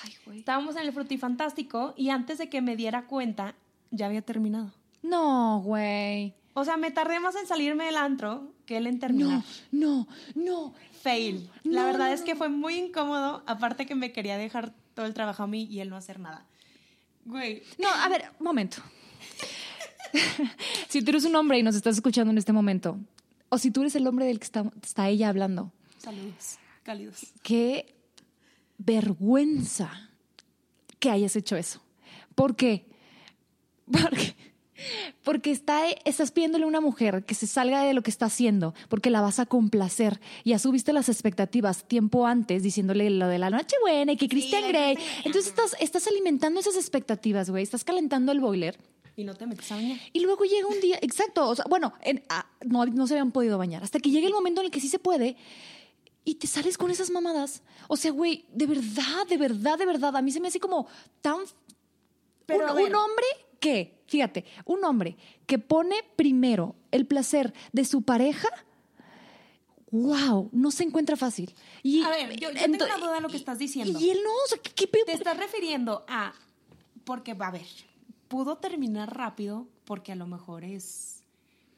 [0.02, 0.38] Ay, güey.
[0.40, 3.54] Estábamos en el Frutifantástico y antes de que me diera cuenta,
[3.90, 4.72] ya había terminado.
[5.02, 6.34] No, güey.
[6.54, 9.42] O sea, me tardé más en salirme del antro que él en terminar.
[9.72, 10.74] No, no, no.
[11.02, 11.50] Fail.
[11.64, 15.12] La verdad no, es que fue muy incómodo, aparte que me quería dejar todo el
[15.14, 16.46] trabajo a mí y él no hacer nada.
[17.24, 17.62] Güey.
[17.78, 18.78] No, a ver, momento.
[20.88, 22.98] si tú eres un hombre y nos estás escuchando en este momento,
[23.48, 26.58] o si tú eres el hombre del que está, está ella hablando, Saludos.
[26.82, 27.32] Cálidos.
[27.42, 27.94] qué
[28.78, 30.10] vergüenza
[30.98, 31.82] que hayas hecho eso.
[32.34, 32.86] ¿Por qué?
[33.90, 34.34] Porque
[35.22, 38.74] Porque está, estás pidiéndole a una mujer que se salga de lo que está haciendo,
[38.88, 40.20] porque la vas a complacer.
[40.44, 44.68] Ya subiste las expectativas tiempo antes, diciéndole lo de la noche buena y que Christian
[44.68, 44.98] Grey.
[45.24, 47.62] Entonces estás, estás alimentando esas expectativas, güey.
[47.62, 48.76] Estás calentando el boiler.
[49.16, 49.98] Y no te metes a bañar.
[50.12, 53.30] Y luego llega un día, exacto, o sea, bueno, en- ah, no, no se habían
[53.32, 53.82] podido bañar.
[53.84, 55.36] Hasta que llega el momento en el que sí se puede
[56.24, 57.62] y te sales con esas mamadas.
[57.88, 60.86] O sea, güey, de verdad, de verdad, de verdad, a mí se me hace como
[61.20, 61.38] tan...
[62.46, 63.24] Pero, un, hombre
[63.60, 68.48] que, fíjate, un hombre que pone primero el placer de su pareja,
[69.90, 71.54] wow, no se encuentra fácil.
[71.82, 73.98] Y, A ver, yo- yo tengo una duda de lo que estás diciendo.
[74.00, 74.86] Y él no, o sea, ¿qué, qué?
[75.06, 76.32] Te estás refiriendo a.
[77.04, 77.66] Porque, a ver,
[78.28, 81.22] pudo terminar rápido porque a lo mejor es.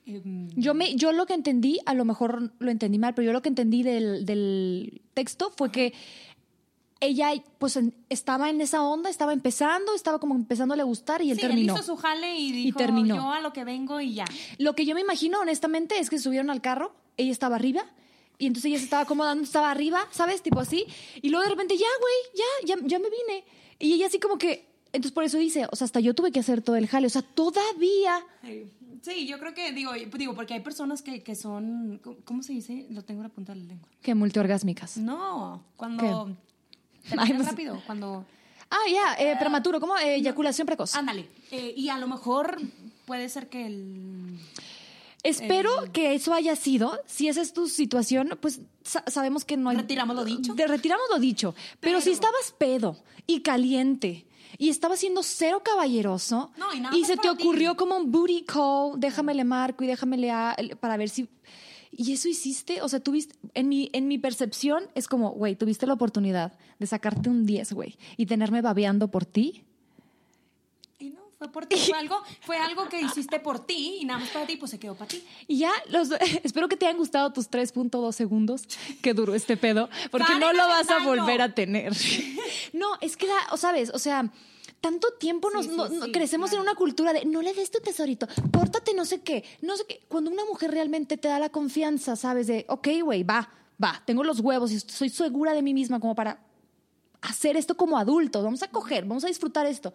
[0.06, 3.32] em, Yo, me, yo lo que entendí, a lo mejor lo entendí mal, pero yo
[3.32, 5.92] lo que entendí del, del texto fue que
[7.00, 7.78] ella pues
[8.08, 11.50] estaba en esa onda, estaba empezando, estaba como empezándole a gustar y él sí, él
[11.50, 11.74] terminó.
[11.74, 13.16] hizo su jale y dijo: terminó.
[13.16, 14.24] Yo a lo que vengo y ya.
[14.58, 17.84] Lo que yo me imagino, honestamente, es que subieron al carro, ella estaba arriba.
[18.38, 20.42] Y entonces ella se estaba acomodando, estaba arriba, ¿sabes?
[20.42, 20.84] Tipo así.
[21.22, 22.14] Y luego de repente, ya, güey,
[22.66, 23.44] ya, ya, ya me vine.
[23.78, 26.40] Y ella así como que, entonces por eso dice, o sea, hasta yo tuve que
[26.40, 27.06] hacer todo el jale.
[27.06, 28.24] O sea, todavía
[29.02, 32.00] Sí, yo creo que, digo, digo porque hay personas que, que son.
[32.24, 32.86] ¿Cómo se dice?
[32.90, 33.88] Lo tengo en la punta de la lengua.
[34.02, 34.96] que multiorgásmicas.
[34.96, 36.36] No, cuando.
[37.16, 37.38] Ay, sé.
[37.44, 38.24] rápido, cuando.
[38.68, 39.96] Ah, ya, eh, prematuro, ¿cómo?
[39.96, 40.96] Eh, eyaculación precoz.
[40.96, 41.28] Ándale.
[41.52, 42.58] eh, y a lo mejor
[43.04, 44.40] puede ser que el.
[45.22, 46.98] Espero que eso haya sido.
[47.06, 49.76] Si esa es tu situación, pues sa- sabemos que no hay.
[49.76, 50.54] Retiramos lo dicho.
[50.54, 51.54] De- retiramos lo dicho.
[51.80, 54.24] Pero, si estabas pedo y caliente
[54.58, 57.28] y estabas siendo cero caballeroso No, y nada más se te ti.
[57.28, 61.28] ocurrió como un booty call, déjame le marco y déjame le a- para ver si.
[61.98, 65.86] Y eso hiciste, o sea, tuviste, en mi, en mi percepción es como, güey, tuviste
[65.86, 69.64] la oportunidad de sacarte un 10, güey, y tenerme babeando por ti.
[71.38, 71.76] Fue por ti.
[71.76, 74.78] Fue algo, fue algo que hiciste por ti y nada más para ti, pues se
[74.78, 75.22] quedó para ti.
[75.46, 76.10] Y ya, los,
[76.44, 78.62] espero que te hayan gustado tus 3.2 segundos
[79.02, 81.92] que duró este pedo, porque no lo vas a volver a tener.
[82.72, 84.30] No, es que, da- o sabes, o sea,
[84.80, 86.62] tanto tiempo nos, Sí, sí, no- no- sí, crecemos claro.
[86.64, 89.84] en una cultura de no le des tu tesorito, pórtate no sé qué, no sé
[89.86, 90.00] qué.
[90.08, 93.48] Cuando una mujer realmente te da la confianza, sabes, de, ok, güey, va,
[93.82, 96.38] va, tengo los huevos y soy segura de mí misma como para
[97.22, 99.92] hacer esto como adultos, vamos a coger, vamos a disfrutar esto.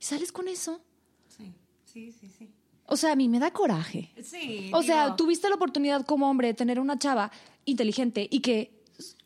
[0.00, 0.80] Y sales con eso.
[1.28, 1.52] Sí,
[1.84, 2.48] sí, sí, sí.
[2.86, 4.10] O sea, a mí me da coraje.
[4.22, 4.70] Sí.
[4.72, 7.32] O sea, tuviste la oportunidad como hombre de tener una chava
[7.64, 8.70] inteligente y que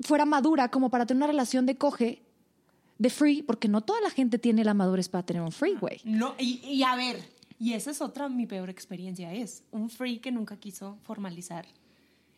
[0.00, 2.22] fuera madura como para tener una relación de coge,
[2.98, 6.00] de free, porque no toda la gente tiene la madurez para tener un free, güey.
[6.04, 7.22] No, y, y a ver,
[7.58, 11.66] y esa es otra mi peor experiencia, es un free que nunca quiso formalizar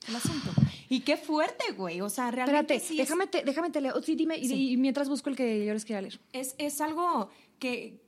[0.09, 0.51] el asunto.
[0.89, 2.01] Y qué fuerte, güey.
[2.01, 4.03] O sea, realmente Espérate, sí es- déjame, te, déjame te leo.
[4.03, 4.73] Sí, dime, y-.
[4.73, 6.21] Y, mientras busco el que yo les quería leer.
[6.33, 8.01] es, es algo que,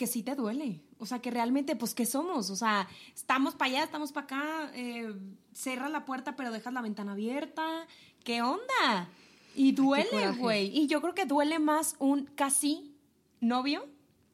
[0.00, 0.80] que sí te duele.
[0.96, 2.48] O sea, que realmente, pues, ¿qué somos?
[2.48, 5.14] O sea, estamos para allá, estamos para acá, eh,
[5.52, 7.86] cierras la puerta, pero dejas la ventana abierta.
[8.24, 9.10] ¿Qué onda?
[9.54, 10.74] Y duele, güey.
[10.74, 12.96] Y yo creo que duele más un casi
[13.42, 13.86] novio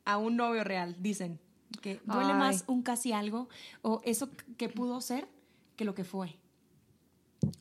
[0.05, 1.41] a un novio real, dicen.
[1.83, 2.39] Que duele Ay.
[2.39, 3.49] más un casi algo
[3.83, 5.27] o eso que pudo ser
[5.75, 6.37] que lo que fue.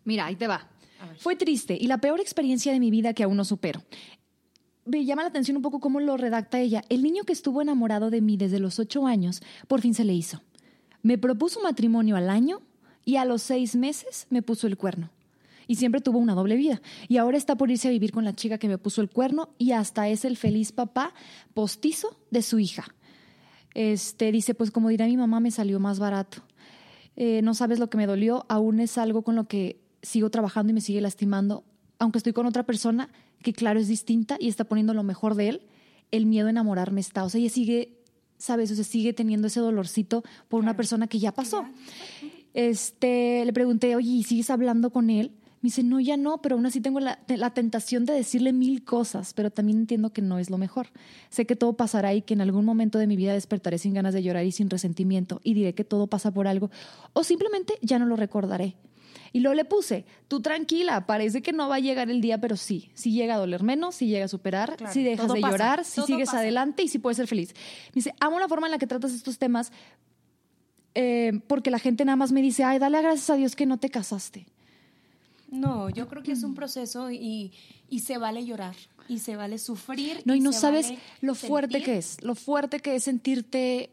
[0.04, 0.70] Mira, ahí te va.
[1.18, 3.82] Fue triste y la peor experiencia de mi vida que aún no supero.
[4.86, 6.84] Me llama la atención un poco cómo lo redacta ella.
[6.90, 10.14] El niño que estuvo enamorado de mí desde los ocho años, por fin se le
[10.14, 10.44] hizo.
[11.02, 12.62] Me propuso matrimonio al año
[13.04, 15.10] y a los seis meses me puso el cuerno.
[15.68, 16.84] Y siempre tuvo una doble vida.
[17.08, 19.50] Y ahora está por irse a vivir con la chica que me puso el cuerno
[19.58, 21.16] y hasta es el feliz papá
[21.56, 22.86] postizo de su hija.
[23.74, 26.44] Este dice, pues como dirá mi mamá, me salió más barato.
[27.16, 30.70] Eh, no sabes lo que me dolió, aún es algo con lo que sigo trabajando
[30.70, 31.64] y me sigue lastimando,
[31.98, 33.10] aunque estoy con otra persona
[33.46, 35.62] que claro es distinta y está poniendo lo mejor de él,
[36.10, 38.00] el miedo a enamorarme está, o sea, ella sigue,
[38.40, 41.64] sabes, o sea, sigue teniendo ese dolorcito por una persona que ya pasó.
[42.56, 45.32] Este, le pregunté, oye, ¿y sigues hablando con él?
[45.62, 48.84] Me dice, no, ya no, pero aún así tengo la, la tentación de decirle mil
[48.84, 50.88] cosas, pero también entiendo que no es lo mejor.
[51.30, 54.16] Sé que todo pasará y que en algún momento de mi vida despertaré sin ganas
[54.16, 56.72] de llorar y sin resentimiento y diré que todo pasa por algo
[57.14, 58.76] o simplemente ya no lo recordaré.
[59.34, 62.56] Y luego le puse, tú tranquila, parece que no va a llegar el día, pero
[62.58, 65.52] sí, sí llega a doler menos, sí llega a superar, Claro, si dejas de pasa,
[65.52, 66.40] llorar, si sigues pasa.
[66.40, 67.54] adelante y si puedes ser feliz.
[67.90, 69.72] Me dice, amo la forma en la que tratas estos temas
[70.94, 73.78] eh, porque la gente nada más me dice, ay, dale gracias a Dios que no
[73.78, 74.46] te casaste.
[75.52, 77.52] No, yo creo que es un proceso y,
[77.90, 78.76] y se vale llorar
[79.08, 80.22] y se vale sufrir.
[80.26, 81.86] No, y no sabes vale lo fuerte sentir.
[81.94, 83.92] que es, lo fuerte que es sentirte...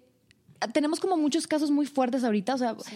[0.72, 2.94] Tenemos como muchos casos muy fuertes ahorita, o sea, Sí.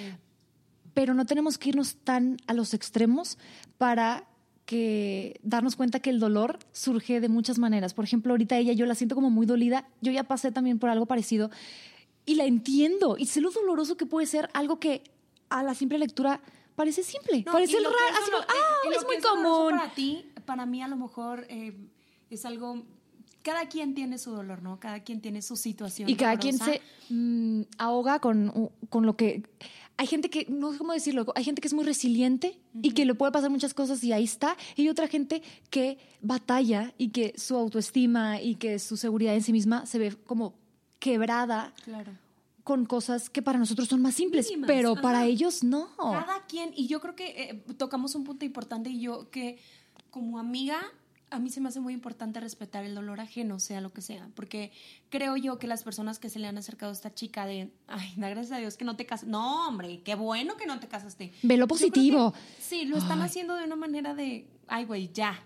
[0.97, 3.36] Pero no tenemos que irnos tan a los extremos
[3.76, 4.24] para
[4.64, 7.92] que darnos cuenta que el dolor surge de muchas maneras.
[7.92, 9.86] Por ejemplo, ahorita ella yo la siento como muy dolida.
[10.01, 11.51] Yo ya pasé también por algo parecido
[12.24, 13.16] y la entiendo.
[13.18, 15.03] Y sé lo doloroso que puede ser algo que
[15.51, 16.40] a la simple lectura
[16.76, 17.42] parece simple.
[17.44, 17.90] No, parece raro.
[17.90, 19.78] así dolo- como, ah, es muy común.
[19.78, 21.76] Para ti, para mí a lo mejor eh,
[22.30, 22.84] es algo...
[23.42, 24.80] Cada quien tiene su dolor, ¿no?
[24.80, 26.09] Cada quien tiene su situación.
[26.09, 26.80] Y cada quien se
[27.11, 29.42] mm, ahoga con, con lo que...
[29.99, 33.07] Hay gente que, no sé cómo decirlo, hay gente que es muy resiliente y que
[33.07, 34.57] le puede pasar muchas cosas y ahí está.
[34.76, 39.42] Y hay otra gente que batalla y que su autoestima y que su seguridad en
[39.42, 40.53] sí misma se ve como
[40.99, 42.12] quebrada Claro.
[42.64, 45.03] con cosas que para nosotros son más simples, Mínimas, pero ajá.
[45.03, 45.88] para ellos no.
[45.97, 49.59] Cada quien, y yo creo que eh, tocamos un punto importante y yo que
[50.11, 50.78] como amiga,
[51.30, 54.28] a mí se me hace muy importante respetar el dolor ajeno, sea lo que sea,
[54.34, 54.70] porque
[55.08, 58.12] creo yo que las personas que se le han acercado a esta chica de, ay,
[58.16, 60.86] da gracias a Dios que no te casas, no, hombre, qué bueno que no te
[60.88, 61.32] casaste.
[61.42, 62.32] Ve lo que positivo.
[62.60, 63.26] sí, lo están Ay.
[63.26, 65.42] haciendo de una manera de, ay, güey, ya,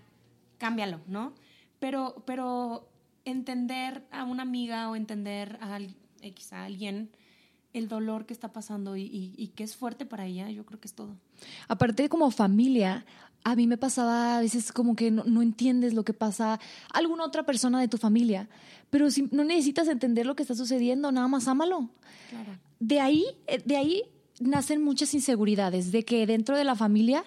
[0.59, 1.33] cámbialo, ¿no?
[1.79, 2.87] Pero, pero
[3.25, 7.09] entender a una amiga o entender a, al- X, a alguien
[7.73, 10.79] el dolor que está pasando y, y- y que es fuerte para ella, yo creo
[10.79, 11.15] que es todo.
[11.67, 13.05] Aparte como familia,
[13.43, 16.59] a mí me pasaba a veces como que no, no entiendes lo que pasa a
[16.97, 18.47] alguna otra persona de tu familia,
[18.89, 21.89] pero si no necesitas entender lo que está sucediendo, nada más ámalo.
[22.29, 22.51] Claro.
[22.79, 24.03] De ahí, eh, de ahí
[24.39, 27.23] nacen muchas inseguridades, de que dentro de la familia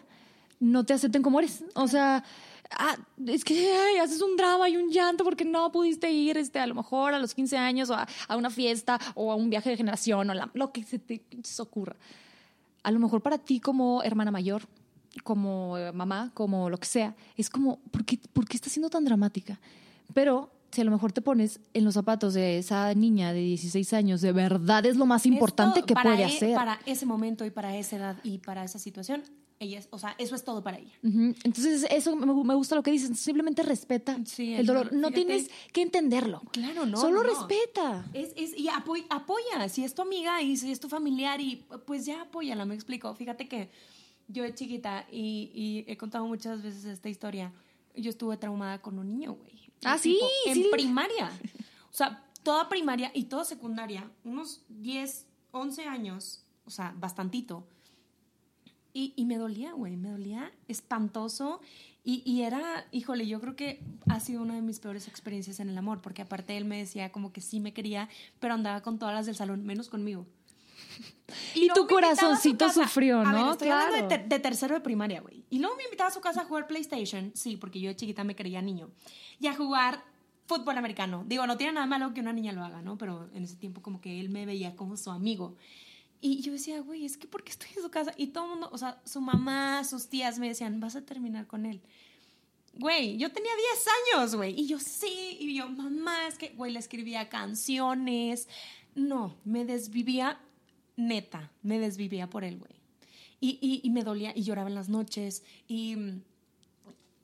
[0.61, 1.65] no te acepten como eres.
[1.75, 2.25] O sea,
[2.71, 2.97] ah,
[3.27, 6.67] es que ay, haces un drama y un llanto porque no pudiste ir este, a
[6.67, 9.71] lo mejor a los 15 años o a, a una fiesta o a un viaje
[9.71, 11.97] de generación o la- lo que se te se ocurra.
[12.83, 14.63] A lo mejor para ti como hermana mayor,
[15.23, 18.91] como eh, mamá, como lo que sea, es como, ¿por qué, ¿por qué estás siendo
[18.91, 19.61] tan dramática?
[20.13, 23.93] Pero si a lo mejor te pones en los zapatos de esa niña de 16
[23.93, 26.55] años, de verdad es lo más importante Esto, que puede e- hacer.
[26.57, 29.23] Para ese momento y para esa edad y para esa situación,
[29.61, 30.91] ella es, o sea, eso es todo para ella.
[31.05, 33.17] Entonces, eso me, me gusta lo que dices.
[33.21, 34.93] Simplemente respeta Sí, el dolor.
[34.93, 35.15] No fíjate.
[35.15, 36.43] tienes que entenderlo.
[36.51, 37.29] Claro, no, Solo no.
[37.31, 38.05] respeta.
[38.13, 41.65] Es, es, y apoy- apoya, si es tu amiga y si es tu familiar, y
[41.87, 43.15] pues ya apóyala, me explico.
[43.15, 43.71] Fíjate que
[44.29, 47.53] yo de chiquita, y, y he contado muchas veces esta historia,
[47.97, 49.71] yo estuve traumada con un niño, güey.
[49.85, 50.69] Ah, sí, En sí.
[50.73, 51.31] primaria.
[51.91, 57.67] O sea, toda primaria y toda secundaria, unos 10, 11 años, o sea, bastantito.
[58.93, 61.61] Y, y me dolía, güey, me dolía espantoso.
[62.05, 65.69] Y, y era, híjole, yo creo que ha sido una de mis peores experiencias en
[65.69, 68.09] el amor, porque aparte él me decía como que sí me quería,
[68.41, 70.27] pero andaba con todas las del salón, menos conmigo.
[71.55, 73.53] Y luego tu a corazoncito sufrió, A ver, ¿no?
[73.53, 75.45] estoy hablando de, ter- de tercero de primaria, güey.
[75.51, 78.25] Y luego me invitaba a su casa a jugar PlayStation, sí, porque yo de chiquita
[78.25, 78.91] me creía niño.
[79.41, 80.05] Y a jugar
[80.47, 81.25] fútbol americano.
[81.27, 82.99] Digo, no tiene nada malo que una niña lo haga, ¿no?
[82.99, 85.57] Pero en ese tiempo como que él me veía como su amigo.
[86.21, 88.13] Y yo decía, güey, es que ¿por qué estoy en su casa?
[88.17, 91.47] Y todo el mundo, o sea, su mamá, sus tías me decían, vas a terminar
[91.47, 91.81] con él.
[92.77, 93.87] Güey, yo tenía 10
[94.19, 94.59] años, güey.
[94.59, 98.49] Y yo sí, y yo, mamá, es que, güey, le escribía canciones.
[98.95, 100.41] No, me desvivía,
[100.97, 102.73] neta, me desvivía por él, güey.
[103.41, 105.43] Y, y, y me dolía, y lloraba en las noches.
[105.69, 105.97] Y.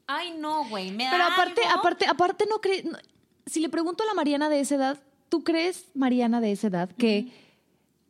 [0.07, 1.79] Ay, no, güey, me da Pero aparte, algo.
[1.79, 2.85] aparte, aparte no crees.
[2.85, 2.99] no-
[3.47, 6.91] si le pregunto a la Mariana de esa edad, ¿tú crees, Mariana de esa edad,
[6.91, 7.33] que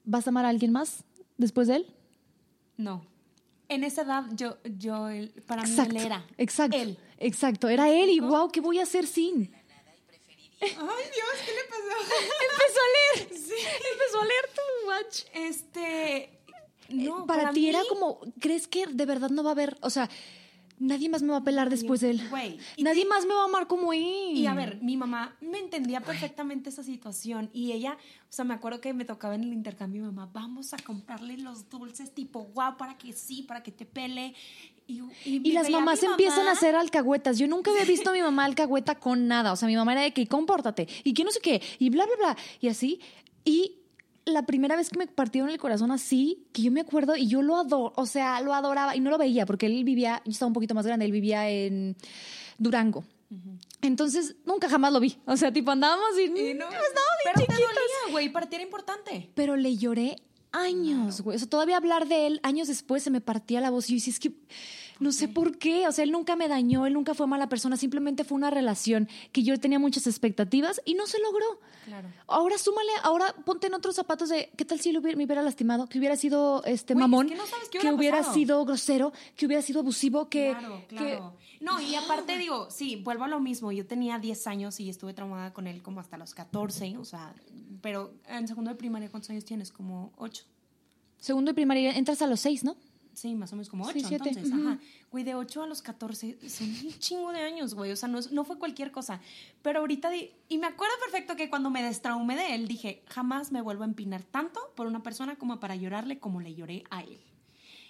[0.05, 1.05] vas a amar a alguien más
[1.39, 1.87] después de él?
[2.77, 3.05] No.
[3.69, 5.07] En esa edad, yo, yo,
[5.47, 5.97] para mí, Exacto.
[5.97, 6.27] él era.
[6.39, 6.77] Exacto.
[6.77, 6.99] Él.
[7.19, 7.69] Exacto.
[7.69, 9.53] Era él y wow, ¿qué voy a hacer sin?
[10.61, 12.15] Ay, Dios, ¿qué le pasó?
[12.51, 13.29] Empezó a leer.
[13.93, 15.23] Empezó a leer tu watch.
[15.33, 16.39] Este.
[16.91, 19.77] No, Eh, para, ti mí- era como, ¿crees que de verdad no va a haber,
[19.81, 20.09] o sea,
[20.81, 22.29] nadie más me va a pelar después de él?
[22.29, 24.03] Güey, Nadie te- más me va a amar como él.
[24.35, 28.55] Y a ver, mi mamá me entendía perfectamente esa situación y ella, o sea, me
[28.55, 32.77] acuerdo que me tocaba en el intercambio, mamá, vamos a comprarle los dulces tipo guau
[32.77, 34.35] para que sí, para que te pele.
[34.87, 37.39] Y, Y las mamás mi empiezan a hacer alcahuetas.
[37.39, 39.53] Yo nunca había visto a mi mamá alcahueta con nada.
[39.53, 42.07] O sea, mi mamá era de que compórtate y que no sé qué y bla,
[42.07, 42.37] bla, bla.
[42.61, 42.99] Y así.
[43.45, 43.77] Y
[44.31, 47.43] la primera vez que me partieron el corazón así, que yo me acuerdo y yo
[47.43, 50.49] lo adoro, o sea, lo adoraba y no lo veía porque él vivía, yo estaba
[50.49, 51.97] un poquito más grande, él vivía en
[52.59, 53.05] Durango.
[53.83, 55.17] Entonces, nunca jamás lo vi.
[55.25, 57.59] O sea, tipo andábamos y, Y no, estábamos bien pero te chiquitos.
[57.59, 59.31] dolía, güey, para ti era importante.
[59.35, 60.17] Pero le lloré
[60.53, 61.37] años, güey.
[61.37, 63.97] O sea, todavía hablar de él años después se me partía la voz y yo
[63.97, 64.33] decía, es que
[65.01, 65.89] no sé por qué.
[65.89, 69.09] O sea, él nunca me dañó, él nunca fue mala persona, simplemente fue una relación
[69.33, 71.45] que yo tenía muchas expectativas y no se logró.
[71.87, 72.09] Claro.
[72.29, 75.89] Ahora súmale, ahora ponte en otros zapatos de qué tal si hubiera, me hubiera lastimado,
[75.89, 79.47] que hubiera sido este es mamón, que no sabes qué que hubiera sido grosero, que
[79.47, 81.35] hubiera sido abusivo, que, Claro, que- claro.
[81.61, 83.71] No, y aparte digo, sí, vuelvo a lo mismo.
[83.71, 87.35] Yo tenía 10 años y estuve traumada con él como hasta los 14, o sea,
[87.83, 89.71] pero en segundo de primaria, ¿cuántos años tienes?
[89.71, 90.45] Como 8.
[91.19, 92.77] segundo y primaria entras a los seis, ¿no?
[93.21, 94.79] Sí, más o menos como Sí, 8, siete, entonces, ajá.
[95.11, 97.93] Güey, de 8 a los 14 son un chingo de años, güey.
[97.93, 99.21] O sea, no, es- no fue cualquier cosa.
[99.61, 103.53] Pero ahorita, di- y me acuerdo perfecto que cuando me destraumé de él, dije, jamás
[103.53, 107.03] me vuelvo a empinar tanto por una persona como para llorarle como le lloré a
[107.03, 107.21] él.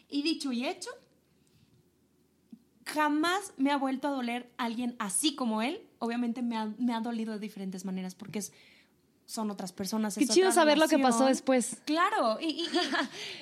[0.08, 0.90] Y dicho y hecho,
[2.84, 5.80] jamás me ha vuelto a doler alguien así como él.
[6.00, 8.52] Obviamente me ha, me ha dolido de diferentes maneras porque es,
[9.26, 10.16] son otras personas.
[10.16, 11.76] Qué es chido otra saber lo que pasó después.
[11.84, 12.62] Claro, y, y-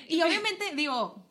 [0.09, 1.25] y- y obviamente digo,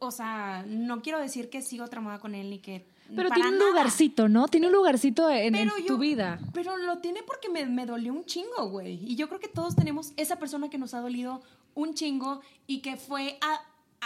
[0.00, 2.86] o sea, no quiero decir que sigo tramada con él ni que...
[3.14, 3.70] Pero tiene un nada.
[3.70, 4.48] lugarcito, ¿no?
[4.48, 5.54] Tiene un lugarcito en,
[5.86, 6.40] tu vida.
[6.52, 8.98] Pero lo tiene porque me, me dolió un chingo, güey.
[9.04, 11.40] Y yo creo que todos tenemos esa persona que nos ha dolido
[11.74, 13.60] un chingo y que fue a,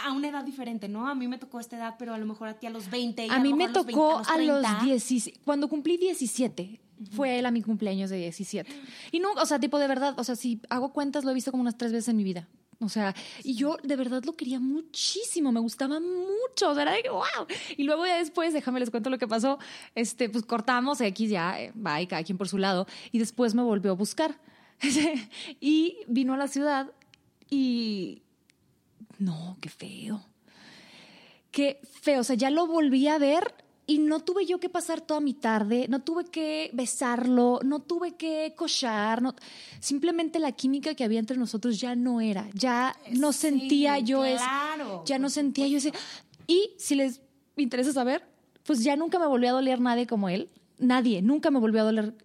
[0.07, 1.07] a una edad diferente, ¿no?
[1.07, 3.25] A mí me tocó esta edad, pero a lo mejor a ti a los 20.
[3.25, 4.85] y A mí lo me tocó 20, a los 30.
[4.85, 6.79] 17, cuando cumplí 17,
[7.11, 8.71] fue él a mi cumpleaños de 17.
[9.11, 11.51] Y no, o sea, tipo de verdad, o sea, si hago cuentas lo he visto
[11.51, 12.47] como unas tres veces en mi vida.
[12.81, 16.93] O sea, y yo de verdad lo quería muchísimo, me gustaba mucho, o sea, era
[16.93, 17.47] de wow.
[17.77, 19.59] Y luego ya después, déjame les cuento lo que pasó,
[19.95, 23.61] este, pues cortamos, X ya, eh, bye, cada quien por su lado, y después me
[23.61, 24.39] volvió a buscar.
[25.59, 26.91] y vino a la ciudad
[27.49, 28.23] y...
[29.19, 30.25] No, qué feo
[31.51, 32.21] qué feo.
[32.21, 33.53] O sea, ya lo volví a ver
[33.93, 38.13] y no tuve yo que pasar toda mi tarde, no tuve que besarlo, no tuve
[38.15, 39.35] que cochar, no,
[39.79, 44.23] simplemente la química que había entre nosotros ya no era, ya no Sí, sentía yo
[44.25, 45.91] eso, claro, ya no sentía yo ese.
[46.47, 47.21] Y si les
[47.57, 48.23] interesa saber,
[48.63, 50.49] pues ya nunca me volvió a doler nadie como él.
[50.79, 52.15] Nadie, nunca me volvió a doler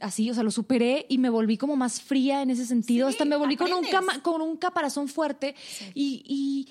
[0.00, 3.12] así, o sea, lo superé y me volví como más fría en ese sentido, Sí,
[3.12, 5.54] hasta me volví con un, cama- con un caparazón fuerte
[5.94, 6.68] y, y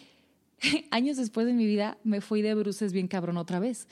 [0.91, 3.88] años después de mi vida me fui de bruces bien cabrón otra vez.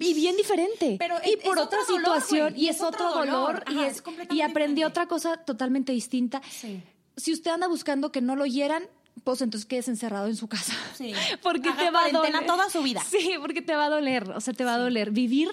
[0.00, 0.96] Y bien diferente.
[0.98, 2.54] Pero y es- por es otra dolor, situación.
[2.56, 3.62] y es otro dolor.
[3.70, 4.84] y, Ajá, es- y aprendí diferente.
[4.86, 6.40] otra cosa totalmente distinta.
[6.50, 6.82] Sí.
[7.16, 8.82] Si usted anda buscando que no lo hieran,
[9.24, 10.72] pues entonces quedes encerrado en su casa.
[10.96, 11.12] Sí.
[11.42, 12.46] Porque Haga te va a doler.
[12.46, 13.02] toda su vida.
[13.04, 14.30] Sí, porque te va a doler.
[14.30, 15.10] O sea, te va a doler.
[15.10, 15.48] Vivir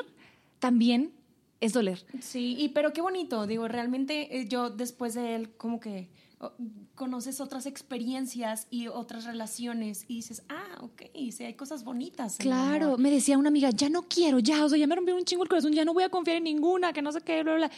[0.60, 1.12] también
[1.60, 2.06] es doler.
[2.22, 6.08] Sí, y pero qué bonito, digo, realmente eh, yo después de él como que
[6.96, 12.38] conoces otras experiencias y otras relaciones y dices, ah, ok, sí, hay cosas bonitas.
[12.38, 15.24] Claro, me decía una amiga, ya no quiero, ya, o sea, ya me rompió un
[15.24, 17.56] chingo el corazón, ya no voy a confiar en ninguna, que no sé qué, bla,
[17.56, 17.68] bla.
[17.68, 17.78] bla.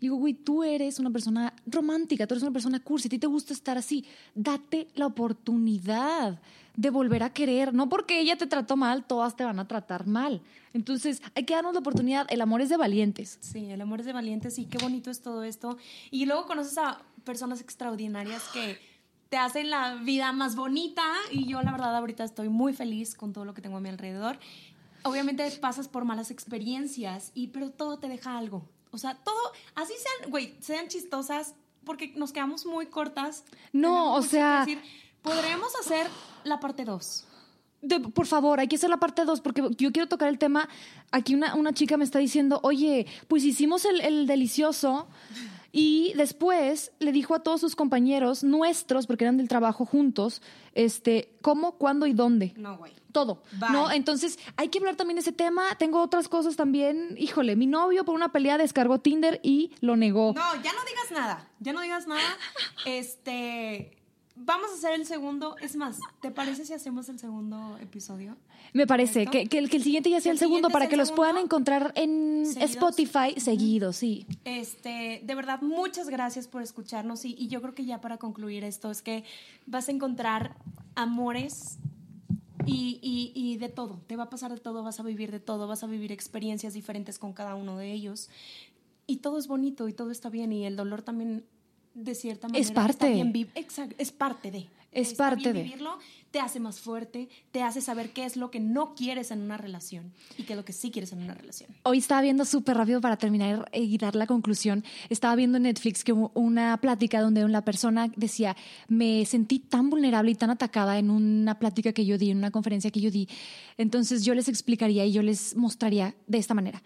[0.00, 3.26] Digo, güey, tú eres una persona romántica, tú eres una persona cursi, a ti te
[3.26, 4.04] gusta estar así.
[4.34, 6.40] Date la oportunidad
[6.76, 7.74] de volver a querer.
[7.74, 10.42] No porque ella te trató mal, todas te van a tratar mal.
[10.72, 12.26] Entonces, hay que darnos la oportunidad.
[12.28, 13.38] El amor es de valientes.
[13.40, 15.78] Sí, el amor es de valientes y qué bonito es todo esto.
[16.10, 18.78] Y luego conoces a personas extraordinarias que
[19.28, 23.32] te hacen la vida más bonita y yo la verdad ahorita estoy muy feliz con
[23.32, 24.38] todo lo que tengo a mi alrededor.
[25.02, 28.68] Obviamente pasas por malas experiencias y pero todo te deja algo.
[28.90, 29.38] O sea, todo
[29.74, 33.44] así sean, güey, sean chistosas porque nos quedamos muy cortas.
[33.72, 34.80] No, o sea- decir.
[35.22, 36.06] podremos hacer
[36.44, 37.24] la parte 2.
[37.82, 40.68] De- por favor, hay que hacer la parte 2 porque yo quiero tocar el tema.
[41.12, 45.06] Aquí una, una chica me está diciendo, oye, pues hicimos el, el delicioso
[45.78, 50.40] y después le dijo a todos sus compañeros nuestros, porque eran del trabajo juntos,
[50.72, 52.54] este, cómo, cuándo y dónde.
[52.56, 52.94] No, güey.
[53.12, 53.72] Todo, Bye.
[53.72, 53.90] ¿no?
[53.90, 55.76] Entonces, hay que hablar también de ese tema.
[55.78, 57.14] Tengo otras cosas también.
[57.18, 60.32] Híjole, mi novio por una pelea descargó Tinder y lo negó.
[60.34, 61.46] No, ya no digas nada.
[61.60, 62.22] Ya no digas nada.
[62.86, 63.98] Este.
[64.34, 65.56] Vamos a hacer el segundo.
[65.58, 68.38] Es más, ¿te parece si hacemos el segundo episodio?
[68.76, 70.96] Me parece que, que el, que el siguiente ya sea el el segundo para que
[70.96, 72.70] los puedan encontrar en ¿Seguidos?
[72.70, 74.26] Spotify seguidos, sí.
[74.44, 77.24] Este, de verdad, muchas gracias por escucharnos.
[77.24, 79.24] Y, y yo creo que ya para concluir esto es que
[79.66, 80.56] vas a encontrar
[80.94, 81.78] amores
[82.66, 84.00] y, y- y de todo.
[84.06, 86.74] Te va a pasar de todo, vas a vivir de todo, vas a vivir experiencias
[86.74, 88.28] diferentes con cada uno de ellos.
[89.06, 90.52] Y todo es bonito y todo está bien.
[90.52, 91.44] Y el dolor también,
[91.94, 92.90] de cierta manera, Es parte.
[92.92, 94.66] está bien vi- Exacto, es parte de.
[94.96, 95.62] Es Está parte bien de.
[95.62, 95.98] Vivirlo
[96.36, 99.56] te hace más fuerte, te hace saber qué es lo que no quieres en una
[99.56, 101.70] relación y qué es lo que sí quieres en una relación.
[101.84, 104.84] Hoy estaba viendo súper rápido para terminar y dar la conclusión.
[105.08, 108.54] Estaba viendo en Netflix que una plática donde una persona decía,
[108.86, 112.50] me sentí tan vulnerable y tan atacada en una plática que yo di, en una
[112.50, 113.28] conferencia que yo di.
[113.78, 116.82] Entonces yo les explicaría y yo les mostraría de esta manera.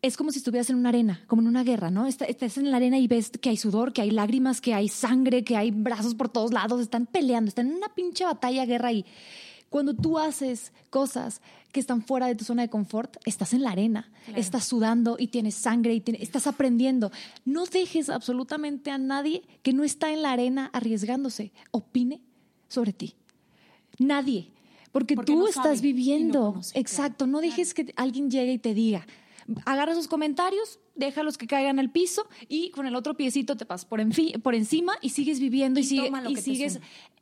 [0.00, 2.06] Es como si estuvieras en una arena, como en una guerra, ¿no?
[2.06, 4.88] Está- Estás en la arena y ves que hay sudor, que hay lágrimas, que hay
[4.88, 8.88] sangre, que hay brazos por todos lados, están peleando, están en una pinche batalla, guerra
[8.88, 9.04] ahí.
[9.70, 11.42] Cuando tú haces cosas
[11.72, 14.40] que están fuera de tu zona de confort, estás en la arena, Claro.
[14.40, 17.10] estás sudando y tienes sangre y estás aprendiendo.
[17.44, 22.20] No dejes absolutamente a nadie que no está en la arena arriesgándose opine
[22.68, 23.14] sobre ti.
[23.98, 24.52] Nadie.
[24.92, 26.52] Porque, Porque tú no estás y no viviendo.
[26.52, 27.26] claro, Exacto.
[27.26, 29.06] no dejes que alguien llegue y te diga.
[29.64, 33.84] Agarra sus comentarios, déjalos que caigan al piso y con el otro piecito te pasas
[33.86, 36.80] por, enfi- por encima y sigues viviendo y, Y sigue- y sigues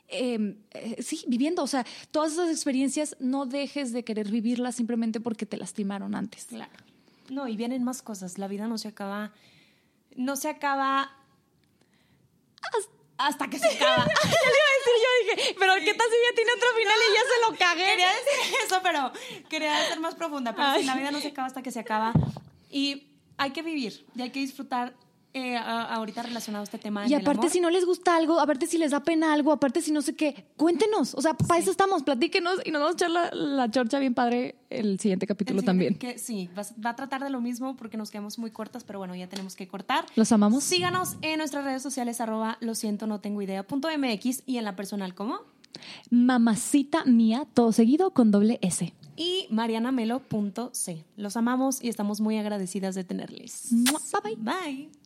[0.08, 1.62] em, eh, sí, viviendo.
[1.62, 6.46] O sea, todas esas experiencias no dejes de querer vivirlas simplemente porque te lastimaron antes.
[6.46, 6.72] Claro.
[7.30, 8.38] No, y vienen más cosas.
[8.38, 9.32] La vida no se acaba.
[10.16, 11.10] No se acaba.
[13.18, 14.04] Hasta que se acaba.
[14.24, 16.96] ya le iba a decir, yo dije, pero ¿qué tal si ya tiene otro final
[17.08, 17.84] y ya se lo cagué?
[17.90, 19.12] Quería decir eso, pero
[19.48, 20.54] quería ser más profunda.
[20.54, 22.12] Pero sí, la vida no se acaba hasta que se acaba.
[22.70, 23.08] Y
[23.38, 24.94] hay que vivir y hay que disfrutar
[25.36, 27.06] eh, a- ahorita relacionado a este tema.
[27.06, 27.50] Y aparte, amor.
[27.50, 30.14] si no les gusta algo, aparte si les da pena algo, aparte si no sé
[30.16, 31.14] qué, cuéntenos.
[31.14, 34.14] O sea, para eso estamos, platíquenos y nos vamos a echar la, la chorcha bien
[34.14, 35.94] padre el siguiente capítulo El también.
[35.98, 38.98] Que, sí, va, va a tratar de lo mismo porque nos quedamos muy cortas, pero
[38.98, 40.06] bueno, ya tenemos que cortar.
[40.16, 40.64] ¿Los amamos?
[40.64, 44.64] Síganos en nuestras redes sociales, arroba lo siento, no tengo idea, punto MX y en
[44.64, 45.38] la personal como
[46.10, 48.94] Mamacita mía, todo seguido con doble S.
[49.16, 51.04] y marianamelo.c.
[51.16, 53.68] Los amamos y estamos muy agradecidas de tenerles.
[53.70, 54.36] Bye bye.
[54.36, 55.05] Bye.